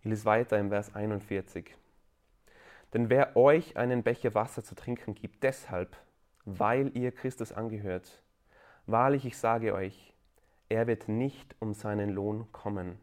Ich 0.00 0.06
lese 0.06 0.24
weiter 0.24 0.58
im 0.58 0.70
Vers 0.70 0.94
41. 0.94 1.76
Denn 2.94 3.10
wer 3.10 3.36
euch 3.36 3.76
einen 3.76 4.02
Becher 4.02 4.34
Wasser 4.34 4.64
zu 4.64 4.74
trinken 4.74 5.14
gibt, 5.14 5.42
deshalb, 5.42 5.96
weil 6.44 6.96
ihr 6.96 7.12
Christus 7.12 7.52
angehört, 7.52 8.22
wahrlich 8.86 9.26
ich 9.26 9.36
sage 9.36 9.74
euch, 9.74 10.09
er 10.70 10.86
wird 10.86 11.08
nicht 11.08 11.54
um 11.58 11.74
seinen 11.74 12.10
Lohn 12.10 12.50
kommen. 12.52 12.98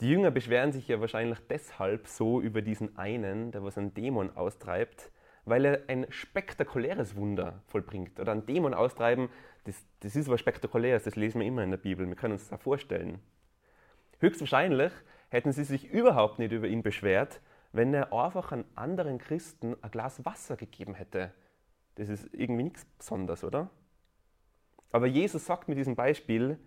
Die 0.00 0.08
Jünger 0.08 0.30
beschweren 0.30 0.72
sich 0.72 0.88
ja 0.88 1.00
wahrscheinlich 1.00 1.38
deshalb 1.48 2.06
so 2.06 2.40
über 2.40 2.62
diesen 2.62 2.96
einen, 2.96 3.52
der 3.52 3.62
was 3.62 3.76
einen 3.76 3.94
Dämon 3.94 4.36
austreibt, 4.36 5.10
weil 5.44 5.64
er 5.64 5.82
ein 5.88 6.06
spektakuläres 6.08 7.14
Wunder 7.14 7.62
vollbringt. 7.66 8.18
Oder 8.18 8.32
ein 8.32 8.46
Dämon 8.46 8.74
austreiben, 8.74 9.28
das, 9.64 9.84
das 10.00 10.16
ist 10.16 10.28
was 10.28 10.40
Spektakuläres, 10.40 11.04
das 11.04 11.16
lesen 11.16 11.40
wir 11.40 11.46
immer 11.46 11.62
in 11.62 11.70
der 11.70 11.78
Bibel. 11.78 12.06
Wir 12.06 12.16
können 12.16 12.34
uns 12.34 12.48
das 12.48 12.62
vorstellen. 12.62 13.20
Höchstwahrscheinlich 14.20 14.92
hätten 15.28 15.52
sie 15.52 15.64
sich 15.64 15.90
überhaupt 15.90 16.38
nicht 16.38 16.52
über 16.52 16.68
ihn 16.68 16.82
beschwert, 16.82 17.40
wenn 17.72 17.92
er 17.92 18.12
einfach 18.12 18.50
an 18.52 18.64
anderen 18.76 19.18
Christen 19.18 19.76
ein 19.82 19.90
Glas 19.90 20.24
Wasser 20.24 20.56
gegeben 20.56 20.94
hätte. 20.94 21.34
Das 21.96 22.08
ist 22.08 22.32
irgendwie 22.32 22.62
nichts 22.62 22.84
Besonderes, 22.84 23.44
oder? 23.44 23.68
Aber 24.90 25.06
Jesus 25.06 25.46
sagt 25.46 25.68
mit 25.68 25.78
diesem 25.78 25.96
Beispiel, 25.96 26.58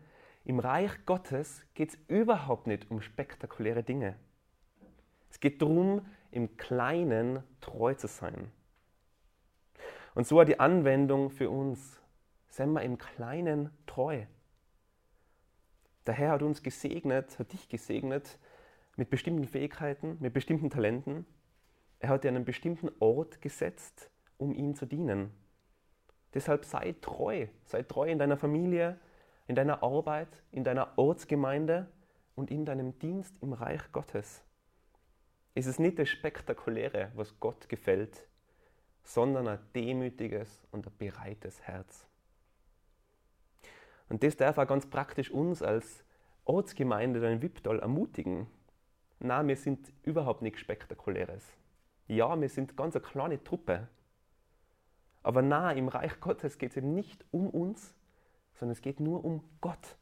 im 0.44 0.60
Reich 0.60 1.06
Gottes 1.06 1.66
geht 1.74 1.90
es 1.90 2.00
überhaupt 2.08 2.68
nicht 2.68 2.90
um 2.90 3.02
spektakuläre 3.02 3.84
Dinge. 3.84 4.16
Es 5.30 5.40
geht 5.40 5.62
darum, 5.62 6.06
im 6.32 6.58
Kleinen 6.58 7.44
treu 7.62 7.94
zu 7.94 8.08
sein. 8.08 8.52
Und 10.14 10.28
so 10.28 10.44
die 10.44 10.60
Anwendung 10.60 11.30
für 11.30 11.50
uns. 11.50 12.02
Seien 12.50 12.74
wir 12.74 12.82
im 12.82 12.98
Kleinen 12.98 13.70
treu. 13.86 14.26
Der 16.06 16.14
Herr 16.14 16.32
hat 16.32 16.42
uns 16.44 16.64
gesegnet, 16.64 17.40
hat 17.40 17.54
dich 17.54 17.70
gesegnet 17.70 18.40
mit 18.98 19.10
bestimmten 19.10 19.48
Fähigkeiten, 19.48 20.18
mit 20.20 20.34
bestimmten 20.34 20.70
Talenten. 20.70 21.26
Er 22.00 22.10
hat 22.10 22.24
dir 22.24 22.30
einen 22.30 22.44
bestimmten 22.44 22.90
Ort 23.00 23.42
gesetzt, 23.42 24.10
um 24.38 24.54
ihm 24.54 24.76
zu 24.76 24.86
dienen. 24.86 25.32
Deshalb 26.34 26.66
sei 26.66 26.96
treu, 27.02 27.48
sei 27.66 27.84
treu 27.84 28.10
in 28.10 28.20
deiner 28.20 28.38
Familie, 28.38 28.98
in 29.48 29.56
deiner 29.56 29.84
Arbeit, 29.84 30.30
in 30.52 30.64
deiner 30.64 30.98
Ortsgemeinde 30.98 31.88
und 32.36 32.52
in 32.52 32.66
deinem 32.66 32.98
Dienst 33.00 33.36
im 33.42 33.54
Reich 33.54 33.92
Gottes. 33.92 34.44
Es 35.54 35.66
ist 35.68 35.80
nicht 35.80 36.00
das 36.00 36.08
Spektakuläre, 36.08 37.12
was 37.16 37.38
Gott 37.40 37.68
gefällt, 37.68 38.26
sondern 39.04 39.48
ein 39.48 39.60
demütiges 39.76 40.64
und 40.72 40.88
ein 40.88 40.94
bereites 40.98 41.62
Herz. 41.62 42.08
Und 44.08 44.24
das 44.24 44.38
darf 44.38 44.58
auch 44.58 44.68
ganz 44.68 44.86
praktisch 44.86 45.32
uns 45.32 45.62
als 45.62 46.04
Ortsgemeinde 46.46 47.26
in 47.30 47.42
Wipptal 47.42 47.80
ermutigen. 47.80 48.48
Na, 49.20 49.46
wir 49.46 49.56
sind 49.56 49.92
überhaupt 50.04 50.42
nichts 50.42 50.60
Spektakuläres. 50.60 51.46
Ja, 52.08 52.40
wir 52.40 52.50
sind 52.50 52.76
ganz 52.76 52.96
eine 52.96 53.06
kleine 53.06 53.44
Truppe. 53.44 53.88
Aber 55.24 55.42
na, 55.42 55.72
im 55.72 55.88
Reich 55.88 56.20
Gottes 56.20 56.58
geht 56.58 56.72
es 56.72 56.78
eben 56.78 56.94
nicht 56.94 57.26
um 57.32 57.50
uns, 57.50 57.96
sondern 58.54 58.74
es 58.74 58.82
geht 58.82 59.00
nur 59.00 59.24
um 59.24 59.44
Gott. 59.62 59.98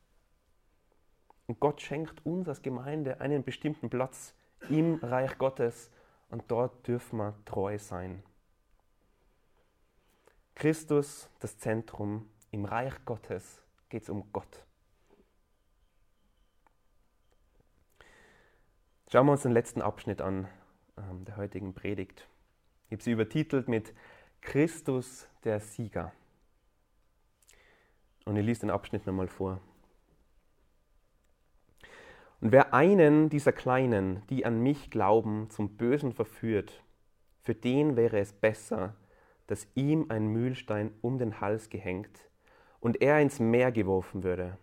Und 1.48 1.60
Gott 1.60 1.82
schenkt 1.82 2.26
uns 2.26 2.48
als 2.48 2.62
Gemeinde 2.62 3.22
einen 3.22 3.44
bestimmten 3.44 3.90
Platz 3.90 4.34
im 4.70 4.96
Reich 4.96 5.38
Gottes 5.38 5.92
und 6.30 6.44
dort 6.48 6.88
dürfen 6.88 7.18
wir 7.18 7.34
treu 7.46 7.78
sein. 7.80 8.24
Christus, 10.56 11.30
das 11.40 11.58
Zentrum 11.58 12.30
im 12.52 12.66
Reich 12.66 12.94
Gottes 13.06 13.64
geht 13.90 14.04
es 14.04 14.10
um 14.10 14.32
Gott. 14.32 14.66
Schauen 19.12 19.26
wir 19.26 19.32
uns 19.32 19.42
den 19.42 19.54
letzten 19.54 19.82
Abschnitt 19.82 20.22
an 20.22 20.48
ähm, 20.98 21.26
der 21.26 21.38
heutigen 21.38 21.74
Predigt. 21.74 22.28
Ich 22.88 22.92
habe 22.92 23.04
sie 23.04 23.12
übertitelt 23.12 23.68
mit 23.68 23.94
Christus 24.41 25.27
der 25.43 25.60
Sieger. 25.60 26.12
Und 28.25 28.36
ich 28.36 28.46
lese 28.46 28.62
den 28.62 28.69
Abschnitt 28.69 29.05
nochmal 29.05 29.27
vor. 29.27 29.60
Und 32.41 32.51
wer 32.51 32.74
einen 32.74 33.29
dieser 33.29 33.51
Kleinen, 33.51 34.25
die 34.29 34.46
an 34.46 34.62
mich 34.62 34.91
glauben, 34.91 35.50
zum 35.50 35.75
Bösen 35.75 36.13
verführt, 36.13 36.84
für 37.41 37.53
den 37.53 37.96
wäre 37.96 38.19
es 38.19 38.31
besser, 38.31 38.96
dass 39.48 39.67
ihm 39.75 40.05
ein 40.10 40.27
Mühlstein 40.27 40.93
um 41.01 41.17
den 41.17 41.41
Hals 41.41 41.69
gehängt 41.69 42.29
und 42.79 43.01
er 43.01 43.19
ins 43.19 43.39
Meer 43.39 43.72
geworfen 43.72 44.24
würde. 44.24 44.58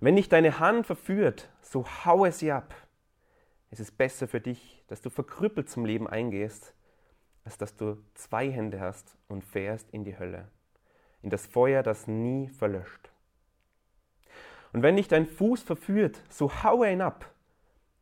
Wenn 0.00 0.16
dich 0.16 0.28
deine 0.28 0.58
Hand 0.58 0.86
verführt, 0.86 1.48
so 1.60 1.86
haue 2.04 2.32
sie 2.32 2.50
ab. 2.50 2.74
Es 3.70 3.78
ist 3.78 3.96
besser 3.96 4.26
für 4.26 4.40
dich, 4.40 4.82
dass 4.88 5.00
du 5.00 5.08
verkrüppelt 5.08 5.70
zum 5.70 5.86
Leben 5.86 6.08
eingehst, 6.08 6.74
als 7.44 7.58
dass 7.58 7.76
du 7.76 8.02
zwei 8.14 8.50
Hände 8.50 8.80
hast 8.80 9.16
und 9.28 9.44
fährst 9.44 9.90
in 9.90 10.04
die 10.04 10.18
Hölle, 10.18 10.48
in 11.22 11.30
das 11.30 11.46
Feuer, 11.46 11.82
das 11.82 12.06
nie 12.06 12.48
verlöscht. 12.48 13.10
Und 14.72 14.82
wenn 14.82 14.96
dich 14.96 15.08
dein 15.08 15.26
Fuß 15.26 15.62
verführt, 15.62 16.22
so 16.30 16.62
haue 16.62 16.90
ihn 16.90 17.02
ab. 17.02 17.30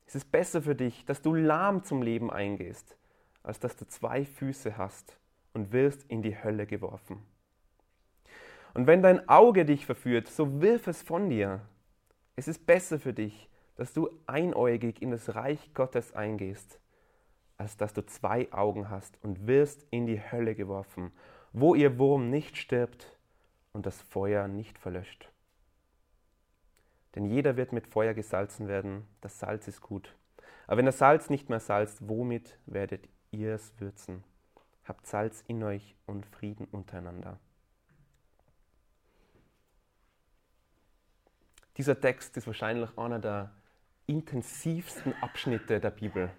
Es 0.07 0.15
ist 0.15 0.31
besser 0.31 0.63
für 0.63 0.75
dich, 0.75 1.05
dass 1.05 1.23
du 1.23 1.35
lahm 1.35 1.85
zum 1.85 2.03
Leben 2.03 2.31
eingehst, 2.31 2.97
als 3.43 3.61
dass 3.61 3.77
du 3.77 3.87
zwei 3.87 4.25
Füße 4.25 4.77
hast 4.77 5.17
und 5.53 5.73
wirst 5.73 6.05
in 6.09 6.23
die 6.23 6.43
Hölle 6.43 6.67
geworfen. 6.67 7.23
Und 8.75 8.87
wenn 8.87 9.03
dein 9.03 9.29
Auge 9.29 9.65
dich 9.65 9.87
verführt, 9.87 10.29
so 10.29 10.61
wirf 10.61 10.87
es 10.87 11.03
von 11.03 11.29
dir. 11.29 11.61
Es 12.37 12.47
ist 12.47 12.67
besser 12.67 13.01
für 13.01 13.13
dich, 13.13 13.49
dass 13.77 13.93
du 13.93 14.09
einäugig 14.27 15.03
in 15.03 15.11
das 15.11 15.35
Reich 15.35 15.73
Gottes 15.75 16.15
eingehst, 16.15 16.79
als 17.61 17.77
dass 17.77 17.93
du 17.93 18.05
zwei 18.07 18.51
Augen 18.55 18.89
hast 18.89 19.23
und 19.23 19.47
wirst 19.47 19.87
in 19.91 20.07
die 20.07 20.19
Hölle 20.19 20.55
geworfen, 20.55 21.13
wo 21.53 21.75
ihr 21.75 21.99
Wurm 21.99 22.31
nicht 22.31 22.57
stirbt 22.57 23.19
und 23.75 23.85
das 23.85 24.01
Feuer 24.01 24.49
nicht 24.49 24.79
verlöscht. 24.79 25.31
Denn 27.15 27.27
jeder 27.27 27.59
wird 27.59 27.75
mit 27.75 27.87
Feuer 27.87 28.15
gesalzen 28.15 28.67
werden, 28.67 29.07
das 29.21 29.39
Salz 29.39 29.69
ist 29.69 29.83
gut. 29.83 30.17
Aber 30.67 30.79
wenn 30.79 30.87
das 30.87 30.97
Salz 30.97 31.29
nicht 31.29 31.51
mehr 31.51 31.61
salzt, 31.61 32.09
womit 32.09 32.59
werdet 32.65 33.07
ihr 33.31 33.57
es 33.57 33.79
würzen? 33.79 34.25
Habt 34.85 35.07
Salz 35.07 35.45
in 35.47 35.63
euch 35.63 35.95
und 36.07 36.25
Frieden 36.25 36.65
untereinander. 36.65 37.39
Dieser 41.77 42.01
Text 42.01 42.39
ist 42.39 42.47
wahrscheinlich 42.47 42.97
einer 42.97 43.19
der 43.19 43.53
intensivsten 44.07 45.13
Abschnitte 45.21 45.79
der 45.79 45.91
Bibel. 45.91 46.31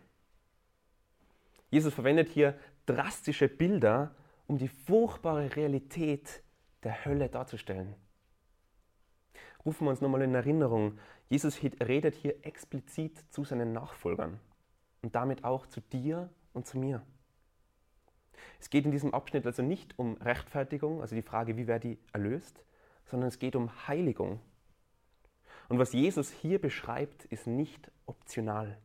Jesus 1.71 1.93
verwendet 1.93 2.29
hier 2.29 2.59
drastische 2.85 3.47
Bilder, 3.47 4.13
um 4.45 4.57
die 4.57 4.67
furchtbare 4.67 5.55
Realität 5.55 6.43
der 6.83 7.05
Hölle 7.05 7.29
darzustellen. 7.29 7.95
Rufen 9.65 9.85
wir 9.85 9.91
uns 9.91 10.01
nochmal 10.01 10.21
in 10.23 10.35
Erinnerung, 10.35 10.99
Jesus 11.29 11.61
redet 11.63 12.15
hier 12.15 12.45
explizit 12.45 13.17
zu 13.31 13.45
seinen 13.45 13.71
Nachfolgern 13.71 14.39
und 15.01 15.15
damit 15.15 15.43
auch 15.45 15.65
zu 15.65 15.79
dir 15.79 16.29
und 16.53 16.67
zu 16.67 16.77
mir. 16.77 17.05
Es 18.59 18.69
geht 18.69 18.85
in 18.85 18.91
diesem 18.91 19.13
Abschnitt 19.13 19.45
also 19.45 19.61
nicht 19.61 19.97
um 19.97 20.17
Rechtfertigung, 20.17 21.01
also 21.01 21.15
die 21.15 21.21
Frage, 21.21 21.55
wie 21.57 21.67
werde 21.67 21.89
ich 21.89 21.99
erlöst, 22.11 22.63
sondern 23.05 23.29
es 23.29 23.39
geht 23.39 23.55
um 23.55 23.87
Heiligung. 23.87 24.41
Und 25.69 25.79
was 25.79 25.93
Jesus 25.93 26.31
hier 26.31 26.59
beschreibt, 26.59 27.25
ist 27.25 27.47
nicht 27.47 27.91
optional, 28.05 28.77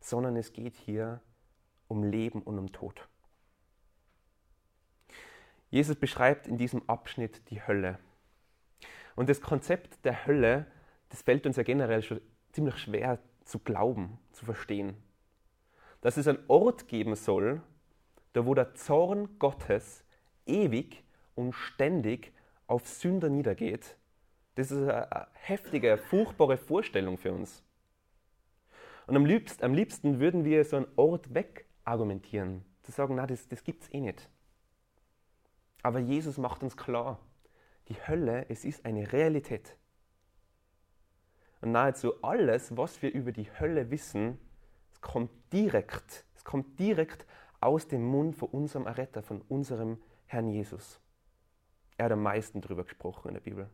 sondern 0.00 0.36
es 0.36 0.52
geht 0.52 0.74
hier 0.74 1.20
um 1.92 2.02
Leben 2.02 2.42
und 2.42 2.58
um 2.58 2.72
Tod. 2.72 3.06
Jesus 5.70 5.96
beschreibt 5.96 6.48
in 6.48 6.56
diesem 6.56 6.88
Abschnitt 6.88 7.50
die 7.50 7.66
Hölle. 7.66 7.98
Und 9.14 9.28
das 9.28 9.40
Konzept 9.40 10.04
der 10.04 10.26
Hölle, 10.26 10.66
das 11.10 11.22
fällt 11.22 11.46
uns 11.46 11.56
ja 11.56 11.62
generell 11.62 12.02
schon 12.02 12.20
ziemlich 12.52 12.78
schwer 12.78 13.18
zu 13.44 13.58
glauben, 13.58 14.18
zu 14.32 14.44
verstehen. 14.44 14.96
Dass 16.00 16.16
es 16.16 16.26
einen 16.26 16.42
Ort 16.48 16.88
geben 16.88 17.14
soll, 17.14 17.62
da 18.32 18.46
wo 18.46 18.54
der 18.54 18.74
Zorn 18.74 19.38
Gottes 19.38 20.02
ewig 20.46 21.04
und 21.34 21.52
ständig 21.52 22.32
auf 22.66 22.88
Sünder 22.88 23.28
niedergeht, 23.28 23.96
das 24.54 24.70
ist 24.70 24.82
eine 24.82 25.28
heftige, 25.34 25.98
furchtbare 25.98 26.56
Vorstellung 26.56 27.18
für 27.18 27.32
uns. 27.32 27.62
Und 29.06 29.16
am 29.16 29.26
liebsten, 29.26 29.64
am 29.64 29.74
liebsten 29.74 30.20
würden 30.20 30.44
wir 30.44 30.64
so 30.64 30.76
einen 30.76 30.86
Ort 30.96 31.34
wegargumentieren, 31.84 32.64
zu 32.82 32.92
sagen, 32.92 33.14
na, 33.16 33.26
das, 33.26 33.48
das 33.48 33.64
gibt 33.64 33.82
es 33.82 33.92
eh 33.92 34.00
nicht. 34.00 34.28
Aber 35.82 35.98
Jesus 35.98 36.38
macht 36.38 36.62
uns 36.62 36.76
klar, 36.76 37.18
die 37.88 37.96
Hölle, 38.06 38.46
es 38.48 38.64
ist 38.64 38.84
eine 38.84 39.12
Realität. 39.12 39.76
Und 41.60 41.72
nahezu 41.72 42.22
alles, 42.22 42.76
was 42.76 43.02
wir 43.02 43.12
über 43.12 43.32
die 43.32 43.50
Hölle 43.58 43.90
wissen, 43.90 44.38
es 44.92 45.00
kommt 45.00 45.30
direkt, 45.52 46.24
es 46.34 46.44
kommt 46.44 46.78
direkt 46.78 47.26
aus 47.60 47.86
dem 47.88 48.04
Mund 48.04 48.36
von 48.36 48.48
unserem 48.48 48.86
Erretter, 48.86 49.22
von 49.22 49.40
unserem 49.42 50.00
Herrn 50.26 50.48
Jesus. 50.48 51.00
Er 51.96 52.06
hat 52.06 52.12
am 52.12 52.22
meisten 52.22 52.60
darüber 52.60 52.84
gesprochen 52.84 53.28
in 53.28 53.34
der 53.34 53.40
Bibel. 53.40 53.70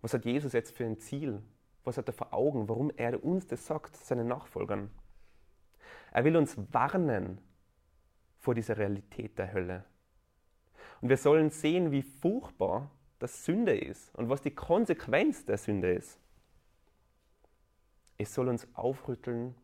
Was 0.00 0.14
hat 0.14 0.24
Jesus 0.24 0.52
jetzt 0.52 0.74
für 0.74 0.84
ein 0.84 0.98
Ziel? 0.98 1.42
Was 1.84 1.98
hat 1.98 2.08
er 2.08 2.12
vor 2.12 2.32
Augen? 2.32 2.68
Warum 2.68 2.90
er 2.96 3.22
uns 3.24 3.46
das 3.46 3.66
sagt, 3.66 3.96
seinen 3.96 4.28
Nachfolgern? 4.28 4.90
Er 6.12 6.24
will 6.24 6.36
uns 6.36 6.56
warnen 6.72 7.40
vor 8.38 8.54
dieser 8.54 8.76
Realität 8.76 9.38
der 9.38 9.52
Hölle. 9.52 9.84
Und 11.00 11.08
wir 11.08 11.16
sollen 11.16 11.50
sehen, 11.50 11.90
wie 11.90 12.02
furchtbar 12.02 12.90
das 13.18 13.44
Sünde 13.44 13.76
ist 13.76 14.14
und 14.14 14.28
was 14.28 14.42
die 14.42 14.54
Konsequenz 14.54 15.44
der 15.44 15.58
Sünde 15.58 15.92
ist. 15.92 16.18
Es 18.16 18.34
soll 18.34 18.48
uns 18.48 18.66
aufrütteln 18.74 19.54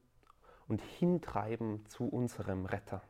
und 0.68 0.80
hintreiben 0.80 1.84
zu 1.86 2.08
unserem 2.08 2.66
Retter. 2.66 3.02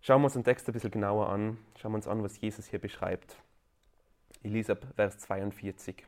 Schauen 0.00 0.22
wir 0.22 0.26
uns 0.26 0.34
den 0.34 0.44
Text 0.44 0.68
ein 0.68 0.72
bisschen 0.72 0.90
genauer 0.90 1.28
an. 1.28 1.58
Schauen 1.76 1.92
wir 1.92 1.96
uns 1.96 2.08
an, 2.08 2.22
was 2.22 2.40
Jesus 2.40 2.66
hier 2.66 2.80
beschreibt. 2.80 3.36
Ich 4.42 4.50
lese 4.50 4.72
ab 4.72 4.86
Vers 4.96 5.18
42. 5.18 6.04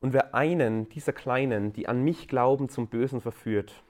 Und 0.00 0.12
wer 0.12 0.34
einen 0.34 0.88
dieser 0.88 1.12
Kleinen, 1.12 1.72
die 1.72 1.88
an 1.88 2.02
mich 2.04 2.28
glauben, 2.28 2.68
zum 2.68 2.88
Bösen 2.88 3.20
verführt, 3.20 3.82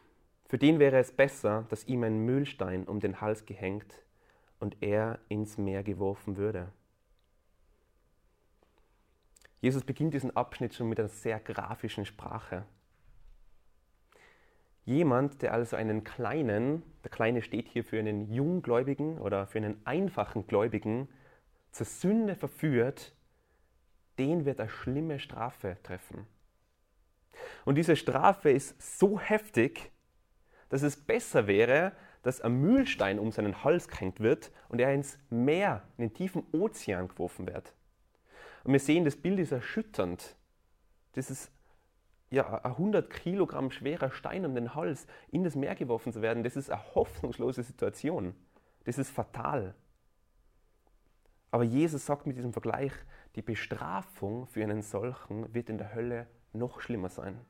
für 0.47 0.57
den 0.57 0.79
wäre 0.79 0.99
es 0.99 1.13
besser, 1.13 1.67
dass 1.69 1.87
ihm 1.87 2.03
ein 2.05 2.25
Mühlstein 2.25 2.85
um 2.85 3.01
den 3.01 3.21
Hals 3.21 3.45
gehängt 3.45 4.03
und 4.59 4.77
er 4.81 5.19
ins 5.29 5.59
Meer 5.59 5.83
geworfen 5.83 6.37
würde. 6.39 6.73
Jesus 9.61 9.85
beginnt 9.85 10.15
diesen 10.15 10.35
Abschnitt 10.37 10.75
schon 10.75 10.89
mit 10.89 10.99
einer 10.99 11.09
sehr 11.09 11.41
grafischen 11.41 12.07
Sprache. 12.07 12.65
Jemand, 14.85 15.43
der 15.43 15.53
also 15.53 15.77
einen 15.77 16.05
kleinen, 16.05 16.83
der 17.05 17.11
Kleine 17.11 17.43
steht 17.43 17.69
hier 17.69 17.85
für 17.85 17.99
einen 17.99 18.33
Junggläubigen 18.33 19.19
oder 19.19 19.47
für 19.47 19.59
einen 19.59 19.85
einfachen 19.85 20.47
Gläubigen, 20.47 21.09
zur 21.73 21.85
Sünde 21.85 22.35
verführt, 22.37 23.13
den 24.19 24.45
wird 24.45 24.61
eine 24.61 24.69
schlimme 24.69 25.19
Strafe 25.19 25.77
treffen. 25.83 26.27
Und 27.65 27.77
diese 27.77 27.97
Strafe 27.97 28.51
ist 28.51 28.99
so 28.99 29.19
heftig, 29.21 29.91
dass 30.69 30.83
es 30.83 30.97
besser 30.97 31.47
wäre, 31.47 31.93
dass 32.23 32.41
ein 32.41 32.61
Mühlstein 32.61 33.19
um 33.19 33.33
seinen 33.33 33.63
Hals 33.65 33.89
gehängt 33.89 34.21
wird 34.21 34.51
und 34.69 34.81
er 34.81 34.93
ins 34.93 35.19
Meer, 35.31 35.83
in 35.97 36.09
den 36.09 36.15
tiefen 36.15 36.45
Ozean 36.53 37.09
geworfen 37.09 37.47
wird. 37.47 37.73
Und 38.65 38.73
wir 38.73 38.81
sehen, 38.81 39.05
das 39.05 39.17
Bild 39.17 39.39
ist 39.39 39.53
erschütternd. 39.53 40.37
Das 41.13 41.31
ist 41.31 41.51
ja, 42.31 42.63
ein 42.63 42.73
100 42.73 43.09
Kilogramm 43.09 43.71
schwerer 43.71 44.11
Stein 44.11 44.45
um 44.45 44.55
den 44.55 44.75
Hals 44.75 45.07
in 45.31 45.45
das 45.45 45.55
Meer 45.55 45.75
geworfen 45.75 46.13
zu 46.13 46.21
werden, 46.21 46.43
das 46.43 46.57
ist 46.57 46.71
eine 46.71 46.95
hoffnungslose 46.95 47.63
Situation. 47.63 48.35
Das 48.85 48.99
ist 48.99 49.11
fatal. 49.11 49.75
Aber 51.51 51.65
Jesus 51.65 52.05
sagt 52.05 52.27
mit 52.27 52.37
diesem 52.37 52.53
Vergleich, 52.53 52.93
die 53.37 53.43
Bestrafung 53.43 54.47
für 54.47 54.63
einen 54.63 54.83
solchen 54.83 55.53
wird 55.55 55.71
in 55.71 55.79
der 55.79 55.95
Hölle 55.95 56.27
noch 56.53 56.81
schlimmer 56.81 57.09
sein. 57.09 57.41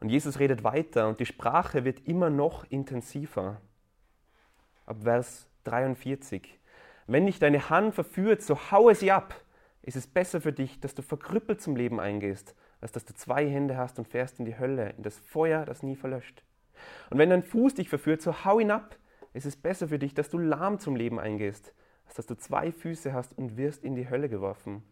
Und 0.00 0.10
Jesus 0.10 0.38
redet 0.38 0.64
weiter 0.64 1.08
und 1.08 1.20
die 1.20 1.26
Sprache 1.26 1.84
wird 1.84 2.06
immer 2.06 2.30
noch 2.30 2.64
intensiver. 2.70 3.60
Ab 4.86 4.98
Vers 5.02 5.48
43. 5.64 6.58
Wenn 7.06 7.26
dich 7.26 7.38
deine 7.38 7.68
Hand 7.68 7.94
verführt, 7.94 8.42
so 8.42 8.70
haue 8.70 8.94
sie 8.94 9.10
ab. 9.10 9.34
Es 9.82 9.96
ist 9.96 10.12
besser 10.14 10.40
für 10.40 10.52
dich, 10.52 10.80
dass 10.80 10.94
du 10.94 11.02
verkrüppelt 11.02 11.60
zum 11.60 11.74
Leben 11.74 11.98
eingehst, 11.98 12.54
als 12.80 12.92
dass 12.92 13.04
du 13.04 13.14
zwei 13.14 13.48
Hände 13.48 13.76
hast 13.76 13.98
und 13.98 14.06
fährst 14.06 14.38
in 14.38 14.44
die 14.44 14.58
Hölle, 14.58 14.90
in 14.90 15.02
das 15.02 15.18
Feuer, 15.18 15.64
das 15.64 15.82
nie 15.82 15.96
verlöscht. 15.96 16.44
Und 17.10 17.18
wenn 17.18 17.30
dein 17.30 17.42
Fuß 17.42 17.74
dich 17.74 17.88
verführt, 17.88 18.22
so 18.22 18.44
hau 18.44 18.60
ihn 18.60 18.70
ab. 18.70 18.96
Es 19.32 19.46
ist 19.46 19.62
besser 19.62 19.88
für 19.88 19.98
dich, 19.98 20.14
dass 20.14 20.30
du 20.30 20.38
lahm 20.38 20.78
zum 20.78 20.96
Leben 20.96 21.20
eingehst, 21.20 21.74
als 22.06 22.14
dass 22.14 22.26
du 22.26 22.36
zwei 22.36 22.72
Füße 22.72 23.12
hast 23.12 23.36
und 23.36 23.56
wirst 23.56 23.84
in 23.84 23.94
die 23.94 24.08
Hölle 24.08 24.28
geworfen. 24.28 24.82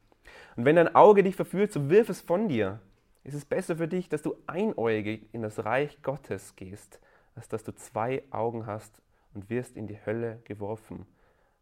Und 0.56 0.64
wenn 0.64 0.76
dein 0.76 0.94
Auge 0.94 1.22
dich 1.22 1.36
verführt, 1.36 1.72
so 1.72 1.88
wirf 1.88 2.08
es 2.08 2.20
von 2.20 2.48
dir 2.48 2.80
ist 3.26 3.34
es 3.34 3.44
besser 3.44 3.76
für 3.76 3.88
dich, 3.88 4.08
dass 4.08 4.22
du 4.22 4.36
einäugig 4.46 5.28
in 5.34 5.42
das 5.42 5.64
Reich 5.64 6.00
Gottes 6.02 6.54
gehst, 6.54 7.00
als 7.34 7.48
dass 7.48 7.64
du 7.64 7.74
zwei 7.74 8.22
Augen 8.30 8.66
hast 8.66 9.02
und 9.34 9.50
wirst 9.50 9.76
in 9.76 9.88
die 9.88 9.98
Hölle 10.06 10.40
geworfen, 10.44 11.06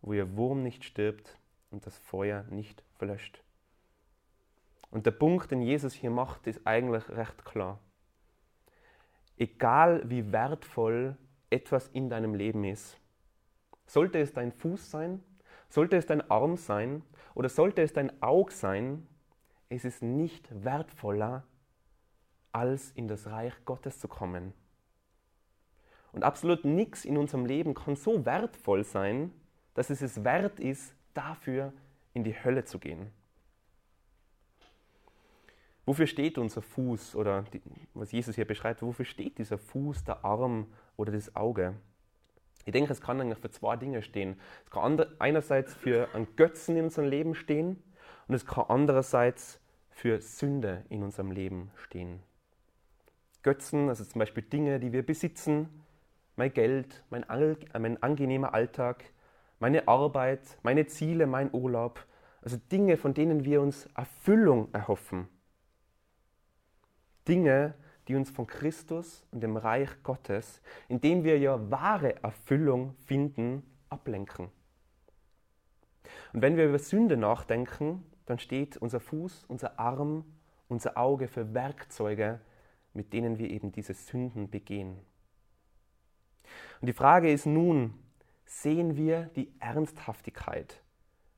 wo 0.02 0.12
ihr 0.12 0.36
Wurm 0.36 0.62
nicht 0.62 0.84
stirbt 0.84 1.38
und 1.70 1.86
das 1.86 1.96
Feuer 1.96 2.44
nicht 2.50 2.84
verlöscht. 2.96 3.42
Und 4.90 5.06
der 5.06 5.12
Punkt, 5.12 5.50
den 5.50 5.62
Jesus 5.62 5.94
hier 5.94 6.10
macht, 6.10 6.46
ist 6.46 6.66
eigentlich 6.66 7.08
recht 7.08 7.46
klar. 7.46 7.80
Egal 9.38 10.02
wie 10.04 10.32
wertvoll 10.32 11.16
etwas 11.50 11.88
in 11.88 12.08
deinem 12.08 12.34
Leben 12.34 12.64
ist, 12.64 12.98
sollte 13.86 14.18
es 14.18 14.32
dein 14.32 14.52
Fuß 14.52 14.90
sein, 14.90 15.22
sollte 15.68 15.96
es 15.96 16.06
dein 16.06 16.30
Arm 16.30 16.56
sein 16.56 17.02
oder 17.34 17.48
sollte 17.48 17.82
es 17.82 17.92
dein 17.92 18.22
Auge 18.22 18.52
sein, 18.52 19.06
es 19.68 19.84
ist 19.84 20.02
nicht 20.02 20.48
wertvoller 20.64 21.44
als 22.52 22.92
in 22.92 23.08
das 23.08 23.26
Reich 23.26 23.52
Gottes 23.64 23.98
zu 23.98 24.08
kommen. 24.08 24.52
Und 26.12 26.22
absolut 26.22 26.64
nichts 26.64 27.04
in 27.04 27.16
unserem 27.16 27.44
Leben 27.44 27.74
kann 27.74 27.96
so 27.96 28.24
wertvoll 28.24 28.84
sein, 28.84 29.32
dass 29.74 29.90
es 29.90 30.00
es 30.00 30.22
wert 30.22 30.60
ist, 30.60 30.94
dafür 31.12 31.72
in 32.12 32.22
die 32.22 32.44
Hölle 32.44 32.64
zu 32.64 32.78
gehen. 32.78 33.10
Wofür 35.86 36.06
steht 36.06 36.38
unser 36.38 36.62
Fuß 36.62 37.16
oder 37.16 37.42
die, 37.42 37.60
was 37.92 38.12
Jesus 38.12 38.36
hier 38.36 38.46
beschreibt, 38.46 38.80
wofür 38.82 39.04
steht 39.04 39.38
dieser 39.38 39.58
Fuß, 39.58 40.04
der 40.04 40.24
Arm 40.24 40.72
oder 40.96 41.12
das 41.12 41.34
Auge? 41.36 41.74
Ich 42.64 42.72
denke, 42.72 42.92
es 42.92 43.00
kann 43.00 43.20
eigentlich 43.20 43.38
für 43.38 43.50
zwei 43.50 43.76
Dinge 43.76 44.02
stehen. 44.02 44.40
Es 44.64 44.70
kann 44.70 44.98
einerseits 45.18 45.74
für 45.74 46.08
einen 46.14 46.34
Götzen 46.36 46.76
in 46.76 46.84
unserem 46.84 47.08
Leben 47.08 47.34
stehen 47.34 47.82
und 48.26 48.34
es 48.34 48.46
kann 48.46 48.64
andererseits 48.68 49.60
für 49.90 50.20
Sünde 50.20 50.84
in 50.88 51.02
unserem 51.02 51.30
Leben 51.30 51.70
stehen. 51.76 52.20
Götzen, 53.42 53.88
also 53.88 54.04
zum 54.04 54.18
Beispiel 54.18 54.42
Dinge, 54.42 54.80
die 54.80 54.92
wir 54.92 55.04
besitzen, 55.04 55.68
mein 56.36 56.52
Geld, 56.52 57.04
mein, 57.10 57.24
mein 57.78 58.02
angenehmer 58.02 58.54
Alltag, 58.54 59.04
meine 59.60 59.86
Arbeit, 59.86 60.58
meine 60.62 60.86
Ziele, 60.86 61.26
mein 61.26 61.52
Urlaub, 61.52 62.04
also 62.42 62.56
Dinge, 62.72 62.96
von 62.96 63.14
denen 63.14 63.44
wir 63.44 63.60
uns 63.60 63.86
Erfüllung 63.94 64.68
erhoffen. 64.72 65.28
Dinge, 67.28 67.74
die 68.08 68.14
uns 68.14 68.30
von 68.30 68.46
Christus 68.46 69.26
und 69.30 69.42
dem 69.42 69.56
Reich 69.56 69.90
Gottes, 70.02 70.60
in 70.88 71.00
dem 71.00 71.24
wir 71.24 71.38
ja 71.38 71.70
wahre 71.70 72.22
Erfüllung 72.22 72.94
finden, 73.06 73.62
ablenken. 73.88 74.50
Und 76.32 76.42
wenn 76.42 76.56
wir 76.56 76.66
über 76.66 76.78
Sünde 76.78 77.16
nachdenken, 77.16 78.04
dann 78.26 78.38
steht 78.38 78.76
unser 78.76 79.00
Fuß, 79.00 79.44
unser 79.48 79.78
Arm, 79.78 80.24
unser 80.68 80.96
Auge 80.98 81.28
für 81.28 81.54
Werkzeuge, 81.54 82.40
mit 82.92 83.12
denen 83.12 83.38
wir 83.38 83.50
eben 83.50 83.72
diese 83.72 83.94
Sünden 83.94 84.50
begehen. 84.50 84.98
Und 86.80 86.86
die 86.86 86.92
Frage 86.92 87.32
ist 87.32 87.46
nun, 87.46 87.94
sehen 88.44 88.96
wir 88.96 89.30
die 89.36 89.52
Ernsthaftigkeit 89.58 90.82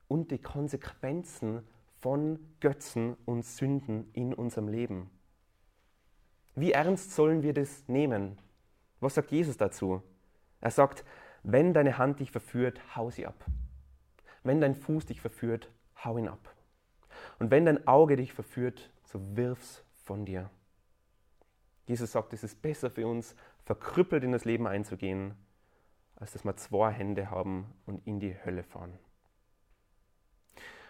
und 0.07 0.31
die 0.31 0.39
Konsequenzen 0.39 1.65
von 1.99 2.39
Götzen 2.59 3.15
und 3.25 3.43
Sünden 3.43 4.09
in 4.13 4.33
unserem 4.33 4.67
Leben? 4.67 5.09
Wie 6.57 6.71
ernst 6.71 7.13
sollen 7.13 7.43
wir 7.43 7.53
das 7.53 7.87
nehmen? 7.87 8.39
Was 8.99 9.13
sagt 9.13 9.29
Jesus 9.29 9.57
dazu? 9.57 10.01
Er 10.59 10.71
sagt, 10.71 11.05
wenn 11.43 11.71
deine 11.71 11.99
Hand 11.99 12.19
dich 12.19 12.31
verführt, 12.31 12.81
hau 12.95 13.11
sie 13.11 13.27
ab. 13.27 13.45
Wenn 14.41 14.59
dein 14.59 14.73
Fuß 14.73 15.05
dich 15.05 15.21
verführt, 15.21 15.69
hau 16.03 16.17
ihn 16.17 16.27
ab. 16.27 16.55
Und 17.37 17.51
wenn 17.51 17.65
dein 17.65 17.87
Auge 17.87 18.15
dich 18.15 18.33
verführt, 18.33 18.89
so 19.03 19.19
wirf's 19.37 19.83
von 20.03 20.25
dir. 20.25 20.49
Jesus 21.85 22.11
sagt, 22.11 22.33
es 22.33 22.43
ist 22.43 22.59
besser 22.59 22.89
für 22.89 23.05
uns, 23.05 23.35
verkrüppelt 23.63 24.23
in 24.23 24.31
das 24.31 24.43
Leben 24.43 24.65
einzugehen, 24.65 25.35
als 26.15 26.31
dass 26.31 26.43
wir 26.43 26.55
zwei 26.55 26.89
Hände 26.91 27.29
haben 27.29 27.71
und 27.85 28.07
in 28.07 28.19
die 28.19 28.35
Hölle 28.43 28.63
fahren. 28.63 28.97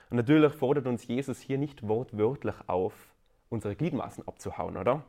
Und 0.10 0.16
natürlich 0.16 0.54
fordert 0.54 0.88
uns 0.88 1.06
Jesus 1.08 1.42
hier 1.42 1.58
nicht 1.58 1.86
wortwörtlich 1.86 2.56
auf, 2.68 2.94
unsere 3.50 3.76
Gliedmaßen 3.76 4.26
abzuhauen, 4.26 4.78
oder? 4.78 5.04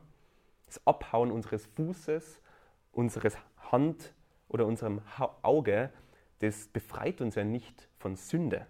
Das 0.69 0.85
Abhauen 0.85 1.31
unseres 1.31 1.65
Fußes, 1.65 2.39
unseres 2.91 3.35
Hand 3.71 4.13
oder 4.49 4.67
unserem 4.67 5.01
Auge, 5.41 5.91
das 6.39 6.67
befreit 6.67 7.21
uns 7.21 7.33
ja 7.33 7.43
nicht 7.43 7.89
von 7.97 8.15
Sünde. 8.15 8.67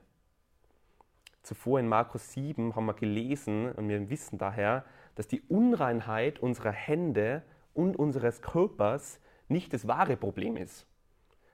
Zuvor 1.43 1.81
in 1.81 1.89
Markus 1.89 2.31
7 2.31 2.73
haben 2.73 2.85
wir 2.85 2.93
gelesen 2.93 3.73
und 3.73 3.89
wir 3.89 4.09
wissen 4.09 4.38
daher, 4.38 4.85
dass 5.15 5.27
die 5.27 5.41
Unreinheit 5.41 6.39
unserer 6.39 6.71
Hände 6.71 7.43
und 7.73 7.97
unseres 7.97 8.41
Körpers 8.41 9.19
nicht 9.49 9.73
das 9.73 9.85
wahre 9.85 10.15
Problem 10.15 10.55
ist, 10.55 10.88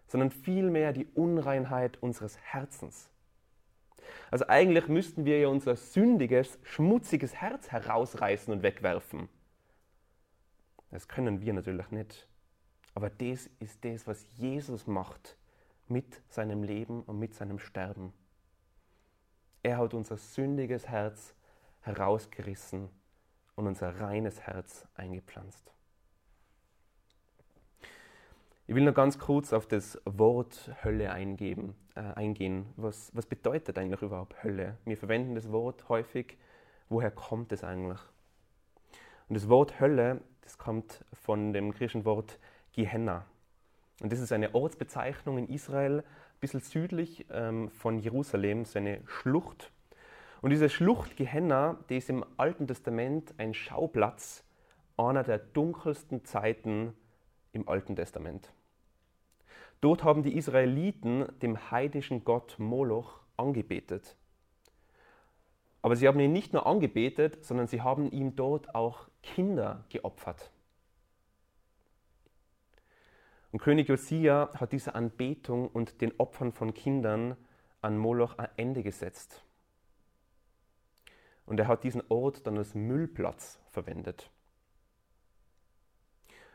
sondern 0.05 0.29
vielmehr 0.29 0.93
die 0.93 1.08
Unreinheit 1.15 1.97
unseres 2.03 2.38
Herzens. 2.38 3.10
Also 4.29 4.47
eigentlich 4.47 4.88
müssten 4.89 5.25
wir 5.25 5.39
ja 5.39 5.47
unser 5.47 5.75
sündiges, 5.75 6.60
schmutziges 6.62 7.34
Herz 7.34 7.71
herausreißen 7.71 8.53
und 8.53 8.62
wegwerfen. 8.62 9.27
Das 10.95 11.10
können 11.10 11.41
wir 11.41 11.51
natürlich 11.51 11.91
nicht. 11.91 12.25
Aber 12.93 13.10
das 13.10 13.49
ist 13.60 13.84
das, 13.84 14.08
was 14.08 14.25
Jesus 14.38 14.88
macht 14.88 15.36
mit 15.89 16.21
seinem 16.29 16.63
Leben 16.63 17.03
und 17.03 17.19
mit 17.19 17.36
seinem 17.36 17.60
Sterben. 17.60 18.13
Er 19.62 19.77
hat 19.77 19.93
unser 19.93 20.15
sündiges 20.15 20.88
Herz 20.88 21.36
herausgerissen 21.81 22.88
und 23.58 23.67
unser 23.67 23.99
reines 23.99 24.39
Herz 24.39 24.88
eingepflanzt. 24.95 25.69
Ich 28.65 28.73
will 28.73 28.86
noch 28.86 28.95
ganz 28.95 29.19
kurz 29.19 29.51
auf 29.51 29.67
das 29.67 30.01
Wort 30.05 30.71
Hölle 30.81 31.12
eingeben, 31.12 31.75
äh, 31.95 31.99
eingehen. 32.13 32.67
Was, 32.77 33.13
was 33.13 33.25
bedeutet 33.25 33.77
eigentlich 33.77 34.01
überhaupt 34.01 34.41
Hölle? 34.45 34.77
Wir 34.86 34.95
verwenden 34.95 35.36
das 35.36 35.51
Wort 35.51 35.89
häufig. 35.89 36.38
Woher 36.88 37.12
kommt 37.12 37.51
es 37.51 37.65
eigentlich? 37.65 37.99
Und 39.27 39.36
das 39.36 39.49
Wort 39.49 39.81
Hölle, 39.81 40.21
das 40.45 40.58
kommt 40.58 41.03
von 41.12 41.51
dem 41.51 41.71
griechischen 41.71 42.05
Wort 42.05 42.39
Gehenna. 42.71 43.25
Und 44.01 44.12
das 44.12 44.19
ist 44.19 44.31
eine 44.31 44.55
Ortsbezeichnung 44.55 45.38
in 45.38 45.49
Israel, 45.49 45.99
ein 45.99 46.39
bisschen 46.39 46.62
südlich 46.62 47.25
ähm, 47.31 47.69
von 47.69 47.99
Jerusalem, 47.99 48.63
so 48.63 48.79
eine 48.79 49.01
Schlucht. 49.08 49.71
Und 50.41 50.51
diese 50.51 50.69
Schlucht 50.69 51.17
Gehenna, 51.17 51.79
die 51.89 51.97
ist 51.97 52.10
im 52.10 52.23
Alten 52.38 52.67
Testament 52.67 53.34
ein 53.38 53.53
Schauplatz 53.53 54.43
einer 54.97 55.23
der 55.23 55.39
dunkelsten 55.39 56.23
Zeiten 56.23 56.93
im 57.51 57.67
Alten 57.67 57.95
Testament. 57.95 58.53
Dort 59.81 60.03
haben 60.03 60.23
die 60.23 60.38
Israeliten 60.38 61.25
dem 61.41 61.71
heidnischen 61.71 62.23
Gott 62.23 62.55
Moloch 62.60 63.19
angebetet. 63.38 64.15
Aber 65.86 65.95
sie 65.95 66.08
haben 66.08 66.19
ihn 66.19 66.34
nicht 66.34 66.52
nur 66.52 66.65
angebetet, 66.65 67.45
sondern 67.45 67.67
sie 67.67 67.84
haben 67.84 68.10
ihm 68.10 68.36
dort 68.36 68.74
auch 68.74 69.08
Kinder 69.21 69.86
geopfert. 69.89 70.50
Und 73.52 73.60
König 73.60 73.88
Josia 73.88 74.50
hat 74.56 74.71
dieser 74.71 74.95
Anbetung 74.95 75.67
und 75.67 76.02
den 76.02 76.19
Opfern 76.19 76.54
von 76.54 76.74
Kindern 76.74 77.38
an 77.82 78.00
Moloch 78.00 78.39
ein 78.39 78.50
Ende 78.58 78.82
gesetzt. 78.82 79.45
Und 81.45 81.60
er 81.60 81.67
hat 81.67 81.84
diesen 81.84 82.02
Ort 82.10 82.48
dann 82.48 82.58
als 82.58 82.74
Müllplatz 82.74 83.60
verwendet. 83.69 84.32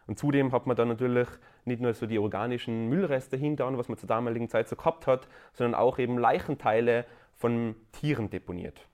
Und 0.09 0.19
zudem 0.19 0.51
hat 0.51 0.67
man 0.67 0.75
dann 0.75 0.89
natürlich 0.89 1.29
nicht 1.65 1.81
nur 1.81 1.95
so 1.95 2.07
die 2.07 2.19
organischen 2.19 2.89
Müllreste 2.89 3.37
hingehauen, 3.37 3.79
was 3.79 3.89
man 3.89 3.97
zur 3.97 4.09
damaligen 4.09 4.49
Zeit 4.49 4.69
so 4.69 4.75
gehabt 4.75 5.07
hat, 5.07 5.29
sondern 5.53 5.77
auch 5.77 6.01
eben 6.01 6.19
Leichenteile 6.19 7.07
von 7.37 7.77
Tieren 7.93 8.29
deponiert. 8.29 8.90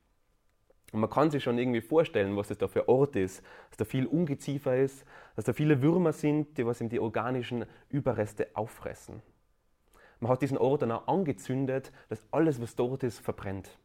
Und 0.93 1.01
man 1.01 1.11
kann 1.11 1.31
sich 1.31 1.43
schon 1.43 1.59
irgendwie 1.59 1.81
vorstellen, 1.81 2.37
was 2.37 2.49
das 2.49 2.59
da 2.59 2.69
für 2.69 2.83
ein 2.83 2.89
Ort 2.89 3.17
ist, 3.17 3.43
dass 3.71 3.77
da 3.77 3.85
viel 3.85 4.07
Ungeziefer 4.07 4.77
ist, 4.77 5.05
dass 5.35 5.45
da 5.45 5.53
viele 5.53 5.83
Würmer 5.83 6.13
sind, 6.13 6.57
die 6.57 6.67
was 6.67 6.81
ihm 6.81 6.89
die 6.89 7.01
organischen 7.01 7.67
Überreste 7.89 8.49
auffressen. 8.55 9.21
Man 10.21 10.31
hat 10.31 10.43
diesen 10.43 10.59
Ort 10.59 10.83
dann 10.83 10.93
auch 10.93 11.09
angezündet, 11.09 11.93
dass 12.09 12.25
alles, 12.31 12.61
was 12.61 12.77
dort 12.77 13.03
ist, 13.03 13.19
verbrennt. 13.19 13.79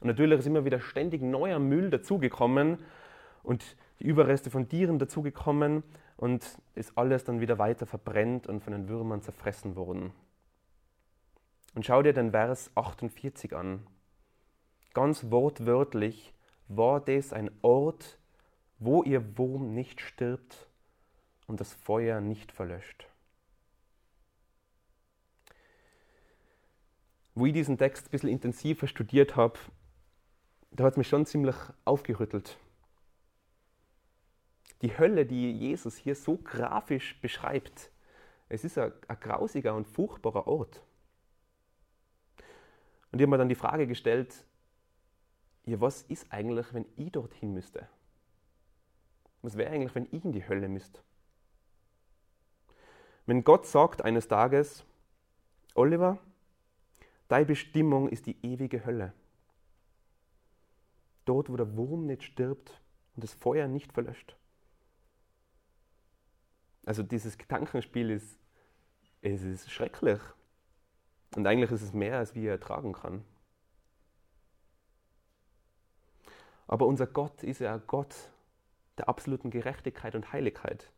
Und 0.00 0.08
natürlich 0.08 0.40
ist 0.40 0.46
immer 0.46 0.64
wieder 0.64 0.80
ständig 0.80 1.22
neuer 1.22 1.58
Müll 1.58 1.88
dazugekommen 1.88 2.78
und 3.42 3.76
die 4.00 4.04
Überreste 4.04 4.50
von 4.50 4.68
Tieren 4.68 4.98
dazugekommen 4.98 5.84
und 6.16 6.58
ist 6.74 6.98
alles 6.98 7.24
dann 7.24 7.40
wieder 7.40 7.58
weiter 7.58 7.86
verbrennt 7.86 8.48
und 8.48 8.62
von 8.62 8.72
den 8.72 8.88
Würmern 8.88 9.22
zerfressen 9.22 9.76
worden. 9.76 10.12
Und 11.74 11.86
schau 11.86 12.02
dir 12.02 12.12
den 12.12 12.32
Vers 12.32 12.70
48 12.74 13.54
an. 13.56 13.86
Ganz 14.94 15.30
wortwörtlich 15.30 16.34
war 16.68 17.00
das 17.00 17.32
ein 17.32 17.50
Ort, 17.62 18.18
wo 18.78 19.02
ihr 19.02 19.38
Wurm 19.38 19.74
nicht 19.74 20.00
stirbt 20.00 20.68
und 21.46 21.60
das 21.60 21.72
Feuer 21.72 22.20
nicht 22.20 22.52
verlöscht. 22.52 23.08
Wo 27.34 27.46
ich 27.46 27.52
diesen 27.52 27.78
Text 27.78 28.06
ein 28.06 28.10
bisschen 28.10 28.28
intensiver 28.28 28.86
studiert 28.86 29.36
habe, 29.36 29.58
da 30.70 30.84
hat 30.84 30.94
es 30.94 30.98
mich 30.98 31.08
schon 31.08 31.26
ziemlich 31.26 31.56
aufgerüttelt 31.84 32.58
die 34.82 34.98
Hölle, 34.98 35.24
die 35.24 35.52
Jesus 35.52 35.96
hier 35.96 36.14
so 36.14 36.36
grafisch 36.36 37.20
beschreibt, 37.20 37.90
es 38.48 38.64
ist 38.64 38.76
ein, 38.76 38.92
ein 39.08 39.20
grausiger 39.20 39.74
und 39.74 39.86
furchtbarer 39.86 40.46
Ort. 40.46 40.82
Und 43.10 43.18
ich 43.18 43.22
habe 43.22 43.30
mir 43.30 43.38
dann 43.38 43.48
die 43.48 43.54
Frage 43.54 43.86
gestellt, 43.86 44.44
ja, 45.64 45.80
was 45.80 46.02
ist 46.02 46.32
eigentlich, 46.32 46.72
wenn 46.74 46.86
ich 46.96 47.12
dorthin 47.12 47.54
müsste? 47.54 47.88
Was 49.42 49.56
wäre 49.56 49.70
eigentlich, 49.70 49.94
wenn 49.94 50.08
ich 50.10 50.24
in 50.24 50.32
die 50.32 50.46
Hölle 50.46 50.68
müsste? 50.68 51.00
Wenn 53.26 53.44
Gott 53.44 53.66
sagt 53.66 54.02
eines 54.02 54.28
Tages, 54.28 54.84
Oliver, 55.74 56.18
deine 57.28 57.46
Bestimmung 57.46 58.08
ist 58.08 58.26
die 58.26 58.36
ewige 58.44 58.84
Hölle. 58.84 59.12
Dort, 61.24 61.48
wo 61.48 61.56
der 61.56 61.76
Wurm 61.76 62.06
nicht 62.06 62.24
stirbt 62.24 62.80
und 63.14 63.22
das 63.22 63.32
Feuer 63.32 63.68
nicht 63.68 63.92
verlöscht. 63.92 64.36
Also 66.84 67.04
dieses 67.04 67.38
Gedankenspiel 67.38 68.10
ist, 68.10 68.38
es 69.20 69.42
ist 69.42 69.70
schrecklich. 69.70 70.20
Und 71.36 71.46
eigentlich 71.46 71.70
ist 71.70 71.82
es 71.82 71.92
mehr, 71.92 72.18
als 72.18 72.34
wir 72.34 72.50
ertragen 72.50 72.92
kann. 72.92 73.24
Aber 76.72 76.86
unser 76.86 77.06
Gott 77.06 77.42
ist 77.42 77.58
ja 77.58 77.76
Gott 77.76 78.14
der 78.96 79.06
absoluten 79.06 79.50
Gerechtigkeit 79.50 80.14
und 80.14 80.32
Heiligkeit. 80.32 80.90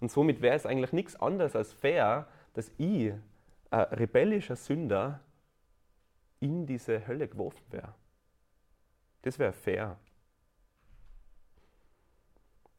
Und 0.00 0.10
somit 0.10 0.42
wäre 0.42 0.54
es 0.54 0.66
eigentlich 0.66 0.92
nichts 0.92 1.16
anderes 1.16 1.56
als 1.56 1.72
fair, 1.72 2.28
dass 2.52 2.70
ich, 2.76 3.14
ein 3.70 3.80
rebellischer 3.84 4.56
Sünder, 4.56 5.20
in 6.40 6.66
diese 6.66 7.06
Hölle 7.06 7.26
geworfen 7.26 7.64
wäre. 7.70 7.94
Das 9.22 9.38
wäre 9.38 9.54
fair. 9.54 9.98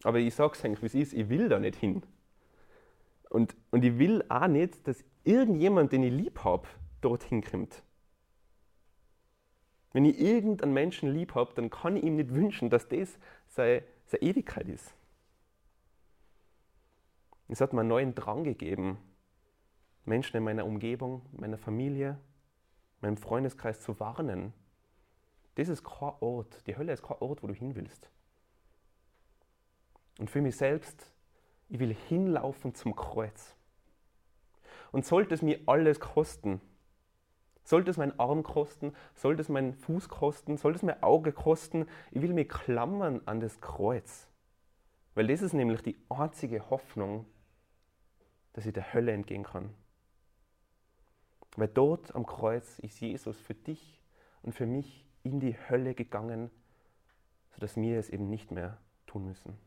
Aber 0.03 0.19
ich 0.19 0.35
sage 0.35 0.53
es 0.53 0.63
eigentlich, 0.63 0.83
wie 0.83 0.85
es 0.99 1.07
ist, 1.07 1.13
ich 1.13 1.29
will 1.29 1.49
da 1.49 1.57
nicht 1.57 1.77
hin. 1.77 2.03
Und, 3.31 3.55
und 3.71 3.83
ich 3.83 3.97
will 3.97 4.23
auch 4.29 4.45
nicht, 4.45 4.87
dass 4.87 5.03
irgendjemand, 5.23 5.93
den 5.93 6.03
ich 6.03 6.13
lieb 6.13 6.43
habe, 6.43 6.67
dorthin 7.01 7.43
kommt. 7.43 7.81
Wenn 9.93 10.05
ich 10.05 10.19
irgendeinen 10.19 10.73
Menschen 10.73 11.11
lieb 11.11 11.35
habe, 11.35 11.53
dann 11.53 11.69
kann 11.69 11.97
ich 11.97 12.03
ihm 12.03 12.15
nicht 12.15 12.33
wünschen, 12.33 12.69
dass 12.69 12.87
das 12.87 13.17
seine, 13.47 13.83
seine 14.05 14.23
Ewigkeit 14.23 14.67
ist. 14.69 14.93
Es 17.49 17.59
hat 17.59 17.73
mir 17.73 17.81
einen 17.81 17.89
neuen 17.89 18.15
Drang 18.15 18.45
gegeben, 18.45 18.97
Menschen 20.05 20.37
in 20.37 20.43
meiner 20.43 20.65
Umgebung, 20.65 21.21
meiner 21.33 21.57
Familie, 21.57 22.17
meinem 23.01 23.17
Freundeskreis 23.17 23.81
zu 23.81 23.99
warnen. 23.99 24.53
Das 25.55 25.67
ist 25.67 25.83
kein 25.83 26.13
Ort, 26.21 26.65
die 26.67 26.77
Hölle 26.77 26.93
ist 26.93 27.03
kein 27.03 27.17
Ort, 27.19 27.43
wo 27.43 27.47
du 27.47 27.53
hin 27.53 27.75
willst. 27.75 28.09
Und 30.17 30.29
für 30.29 30.41
mich 30.41 30.55
selbst, 30.55 31.11
ich 31.67 31.79
will 31.79 31.93
hinlaufen 31.93 32.73
zum 32.73 32.95
Kreuz. 32.95 33.55
Und 34.93 35.05
sollte 35.05 35.33
es 35.33 35.41
mir 35.41 35.59
alles 35.65 35.99
kosten, 35.99 36.61
sollte 37.71 37.89
es 37.89 37.95
mein 37.95 38.19
Arm 38.19 38.43
kosten, 38.43 38.93
sollte 39.15 39.41
es 39.41 39.47
mein 39.47 39.73
Fuß 39.73 40.09
kosten, 40.09 40.57
sollte 40.57 40.75
es 40.75 40.83
mein 40.83 41.01
Auge 41.01 41.31
kosten, 41.31 41.87
ich 42.11 42.21
will 42.21 42.33
mich 42.33 42.49
klammern 42.49 43.21
an 43.25 43.39
das 43.39 43.61
Kreuz. 43.61 44.27
Weil 45.15 45.27
das 45.27 45.41
ist 45.41 45.53
nämlich 45.53 45.81
die 45.81 45.97
einzige 46.09 46.69
Hoffnung, 46.69 47.25
dass 48.51 48.65
ich 48.65 48.73
der 48.73 48.93
Hölle 48.93 49.13
entgehen 49.13 49.43
kann. 49.43 49.73
Weil 51.55 51.69
dort 51.69 52.13
am 52.13 52.25
Kreuz 52.25 52.77
ist 52.79 52.99
Jesus 52.99 53.39
für 53.39 53.55
dich 53.55 54.01
und 54.41 54.53
für 54.53 54.65
mich 54.65 55.05
in 55.23 55.39
die 55.39 55.55
Hölle 55.69 55.95
gegangen, 55.95 56.51
sodass 57.51 57.77
wir 57.77 57.97
es 57.97 58.09
eben 58.09 58.29
nicht 58.29 58.51
mehr 58.51 58.79
tun 59.07 59.23
müssen. 59.23 59.57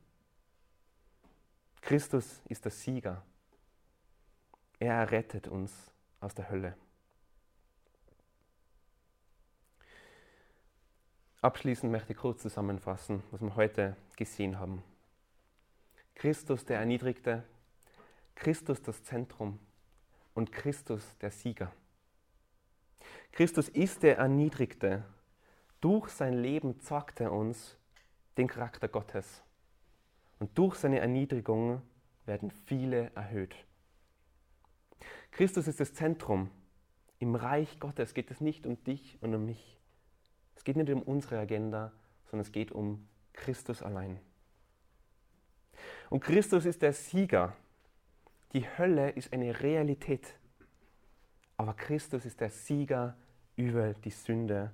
Christus 1.80 2.42
ist 2.50 2.66
der 2.66 2.72
Sieger. 2.72 3.24
Er 4.78 5.10
rettet 5.10 5.48
uns 5.48 5.90
aus 6.20 6.34
der 6.34 6.50
Hölle. 6.50 6.76
Abschließend 11.44 11.92
möchte 11.92 12.14
ich 12.14 12.18
kurz 12.18 12.40
zusammenfassen, 12.40 13.22
was 13.30 13.42
wir 13.42 13.54
heute 13.54 13.98
gesehen 14.16 14.58
haben. 14.58 14.82
Christus 16.14 16.64
der 16.64 16.78
Erniedrigte, 16.78 17.44
Christus 18.34 18.80
das 18.80 19.04
Zentrum 19.04 19.58
und 20.32 20.52
Christus 20.52 21.04
der 21.20 21.30
Sieger. 21.30 21.70
Christus 23.30 23.68
ist 23.68 24.02
der 24.04 24.16
Erniedrigte. 24.16 25.04
Durch 25.82 26.08
sein 26.08 26.32
Leben 26.32 26.80
zeigt 26.80 27.20
er 27.20 27.30
uns 27.30 27.76
den 28.38 28.48
Charakter 28.48 28.88
Gottes. 28.88 29.42
Und 30.38 30.56
durch 30.56 30.76
seine 30.76 31.00
Erniedrigung 31.00 31.82
werden 32.24 32.50
viele 32.50 33.14
erhöht. 33.14 33.54
Christus 35.30 35.68
ist 35.68 35.78
das 35.78 35.92
Zentrum. 35.92 36.50
Im 37.18 37.34
Reich 37.34 37.78
Gottes 37.80 38.14
geht 38.14 38.30
es 38.30 38.40
nicht 38.40 38.66
um 38.66 38.82
dich 38.84 39.18
und 39.20 39.34
um 39.34 39.44
mich. 39.44 39.74
Es 40.56 40.64
geht 40.64 40.76
nicht 40.76 40.90
um 40.90 41.02
unsere 41.02 41.38
Agenda, 41.38 41.92
sondern 42.30 42.46
es 42.46 42.52
geht 42.52 42.72
um 42.72 43.06
Christus 43.32 43.82
allein. 43.82 44.20
Und 46.10 46.20
Christus 46.20 46.64
ist 46.64 46.82
der 46.82 46.92
Sieger. 46.92 47.54
Die 48.52 48.66
Hölle 48.78 49.10
ist 49.10 49.32
eine 49.32 49.60
Realität. 49.60 50.34
Aber 51.56 51.74
Christus 51.74 52.24
ist 52.24 52.40
der 52.40 52.50
Sieger 52.50 53.16
über 53.56 53.94
die 53.94 54.10
Sünde. 54.10 54.72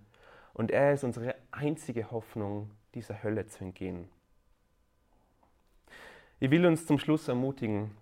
Und 0.55 0.71
er 0.71 0.93
ist 0.93 1.05
unsere 1.05 1.35
einzige 1.51 2.11
Hoffnung, 2.11 2.71
dieser 2.95 3.23
Hölle 3.23 3.47
zu 3.47 3.65
entgehen. 3.65 4.09
Ich 6.41 6.51
will 6.51 6.67
uns 6.67 6.87
zum 6.87 6.99
Schluss 6.99 7.29
ermutigen, 7.29 7.97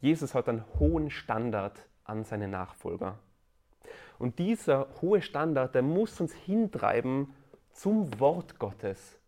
Jesus 0.00 0.34
hat 0.34 0.48
einen 0.48 0.64
hohen 0.78 1.10
Standard 1.10 1.88
an 2.04 2.24
seine 2.24 2.46
Nachfolger. 2.46 3.18
Und 4.18 4.38
dieser 4.38 4.88
hohe 5.00 5.22
Standard, 5.22 5.74
der 5.74 5.82
muss 5.82 6.20
uns 6.20 6.32
hintreiben 6.32 7.34
zum 7.72 8.18
Wort 8.18 8.58
Gottes 8.58 9.18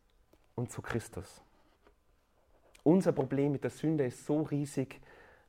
und 0.55 0.71
zu 0.71 0.83
Christus. 0.83 1.43
Unser 2.83 3.13
Problem 3.13 3.53
mit 3.53 3.63
der 3.63 3.71
Sünde 3.71 4.07
ist 4.07 4.27
so 4.27 4.43
riesig, 4.43 5.01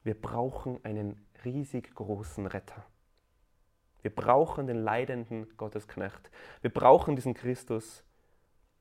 wir 0.03 0.19
brauchen 0.19 0.83
einen 0.83 1.25
riesig 1.45 1.93
großen 1.95 2.45
Retter. 2.47 2.85
Wir 4.01 4.13
brauchen 4.13 4.67
den 4.67 4.83
leidenden 4.83 5.55
Gottesknecht. 5.57 6.31
Wir 6.61 6.71
brauchen 6.71 7.15
diesen 7.15 7.33
Christus. 7.33 8.03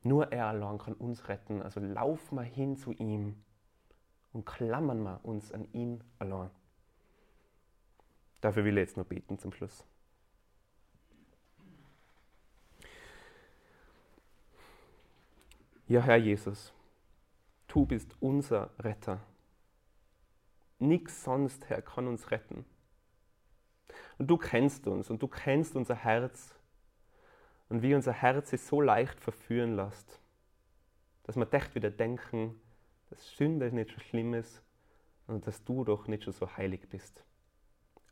Nur 0.03 0.33
er 0.33 0.47
allein 0.47 0.79
kann 0.79 0.95
uns 0.95 1.29
retten. 1.29 1.63
Also 1.63 1.81
laufen 1.81 2.37
wir 2.37 2.43
hin 2.43 2.77
zu 2.77 2.93
ihm 2.93 3.43
und 4.33 4.47
klammern 4.47 5.03
wir 5.03 5.21
uns 5.23 5.53
an 5.53 5.69
ihn 5.73 6.03
allein. 6.19 6.51
Dafür 8.41 8.65
will 8.65 8.79
ich 8.79 8.87
jetzt 8.87 8.97
nur 8.97 9.05
beten 9.05 9.39
zum 9.39 9.53
Schluss. 9.53 9.85
Ja, 15.91 16.03
Herr 16.03 16.19
Jesus, 16.19 16.73
du 17.67 17.85
bist 17.85 18.15
unser 18.21 18.71
Retter. 18.79 19.19
Nichts 20.79 21.25
sonst, 21.25 21.69
Herr, 21.69 21.83
kann 21.83 22.07
uns 22.07 22.31
retten. 22.31 22.65
Und 24.17 24.29
du 24.29 24.37
kennst 24.37 24.87
uns 24.87 25.11
und 25.11 25.21
du 25.21 25.27
kennst 25.27 25.75
unser 25.75 25.97
Herz 25.97 26.55
und 27.69 27.83
wie 27.83 27.97
unser 27.97 28.13
Herz 28.13 28.51
sich 28.51 28.63
so 28.63 28.81
leicht 28.81 29.19
verführen 29.19 29.75
lässt, 29.75 30.21
dass 31.25 31.35
wir 31.35 31.53
echt 31.53 31.75
wieder 31.75 31.91
denken, 31.91 32.55
dass 33.09 33.29
Sünde 33.37 33.73
nicht 33.73 33.91
so 33.91 33.99
schlimm 33.99 34.35
ist 34.35 34.63
und 35.27 35.45
dass 35.49 35.65
du 35.65 35.83
doch 35.83 36.07
nicht 36.07 36.23
schon 36.23 36.35
so 36.35 36.57
heilig 36.57 36.89
bist. 36.89 37.25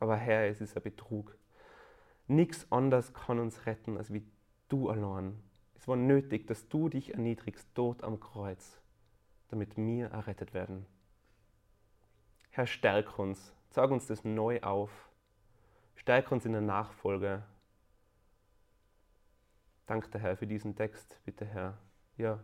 Aber 0.01 0.17
Herr, 0.17 0.49
es 0.49 0.61
ist 0.61 0.77
ein 0.77 0.83
Betrug. 0.83 1.38
Nichts 2.27 2.67
anderes 2.73 3.14
kann 3.14 3.38
uns 3.38 3.67
retten, 3.67 3.99
als 3.99 4.12
wie 4.12 4.27
du 4.69 4.91
allein. 4.91 5.41
Es 5.79 5.87
war 5.87 5.97
nötig, 5.97 6.47
dass 6.47 6.69
du 6.69 6.88
dich 6.88 7.14
erniedrigst 7.14 7.69
dort 7.75 8.03
am 8.03 8.21
Kreuz, 8.21 8.81
damit 9.49 9.77
wir 9.77 10.09
errettet 10.09 10.53
werden. 10.53 10.85
Herr, 12.51 12.67
stärk 12.67 13.19
uns, 13.19 13.55
sag 13.71 13.91
uns 13.91 14.07
das 14.07 14.25
neu 14.25 14.61
auf, 14.62 14.91
stärk 15.95 16.33
uns 16.33 16.45
in 16.45 16.53
der 16.53 16.61
Nachfolge. 16.61 17.45
Danke, 19.87 20.19
Herr, 20.19 20.37
für 20.37 20.47
diesen 20.47 20.75
Text, 20.75 21.21
bitte, 21.25 21.47
Herr. 21.47 21.79
Ja, 22.17 22.41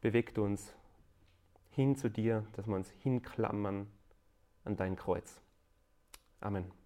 bewegt 0.00 0.36
uns 0.38 0.74
hin 1.70 1.96
zu 1.96 2.10
dir, 2.10 2.44
dass 2.52 2.66
wir 2.66 2.74
uns 2.74 2.90
hinklammern 2.90 3.90
an 4.64 4.76
dein 4.76 4.96
Kreuz. 4.96 5.40
Amen. 6.40 6.81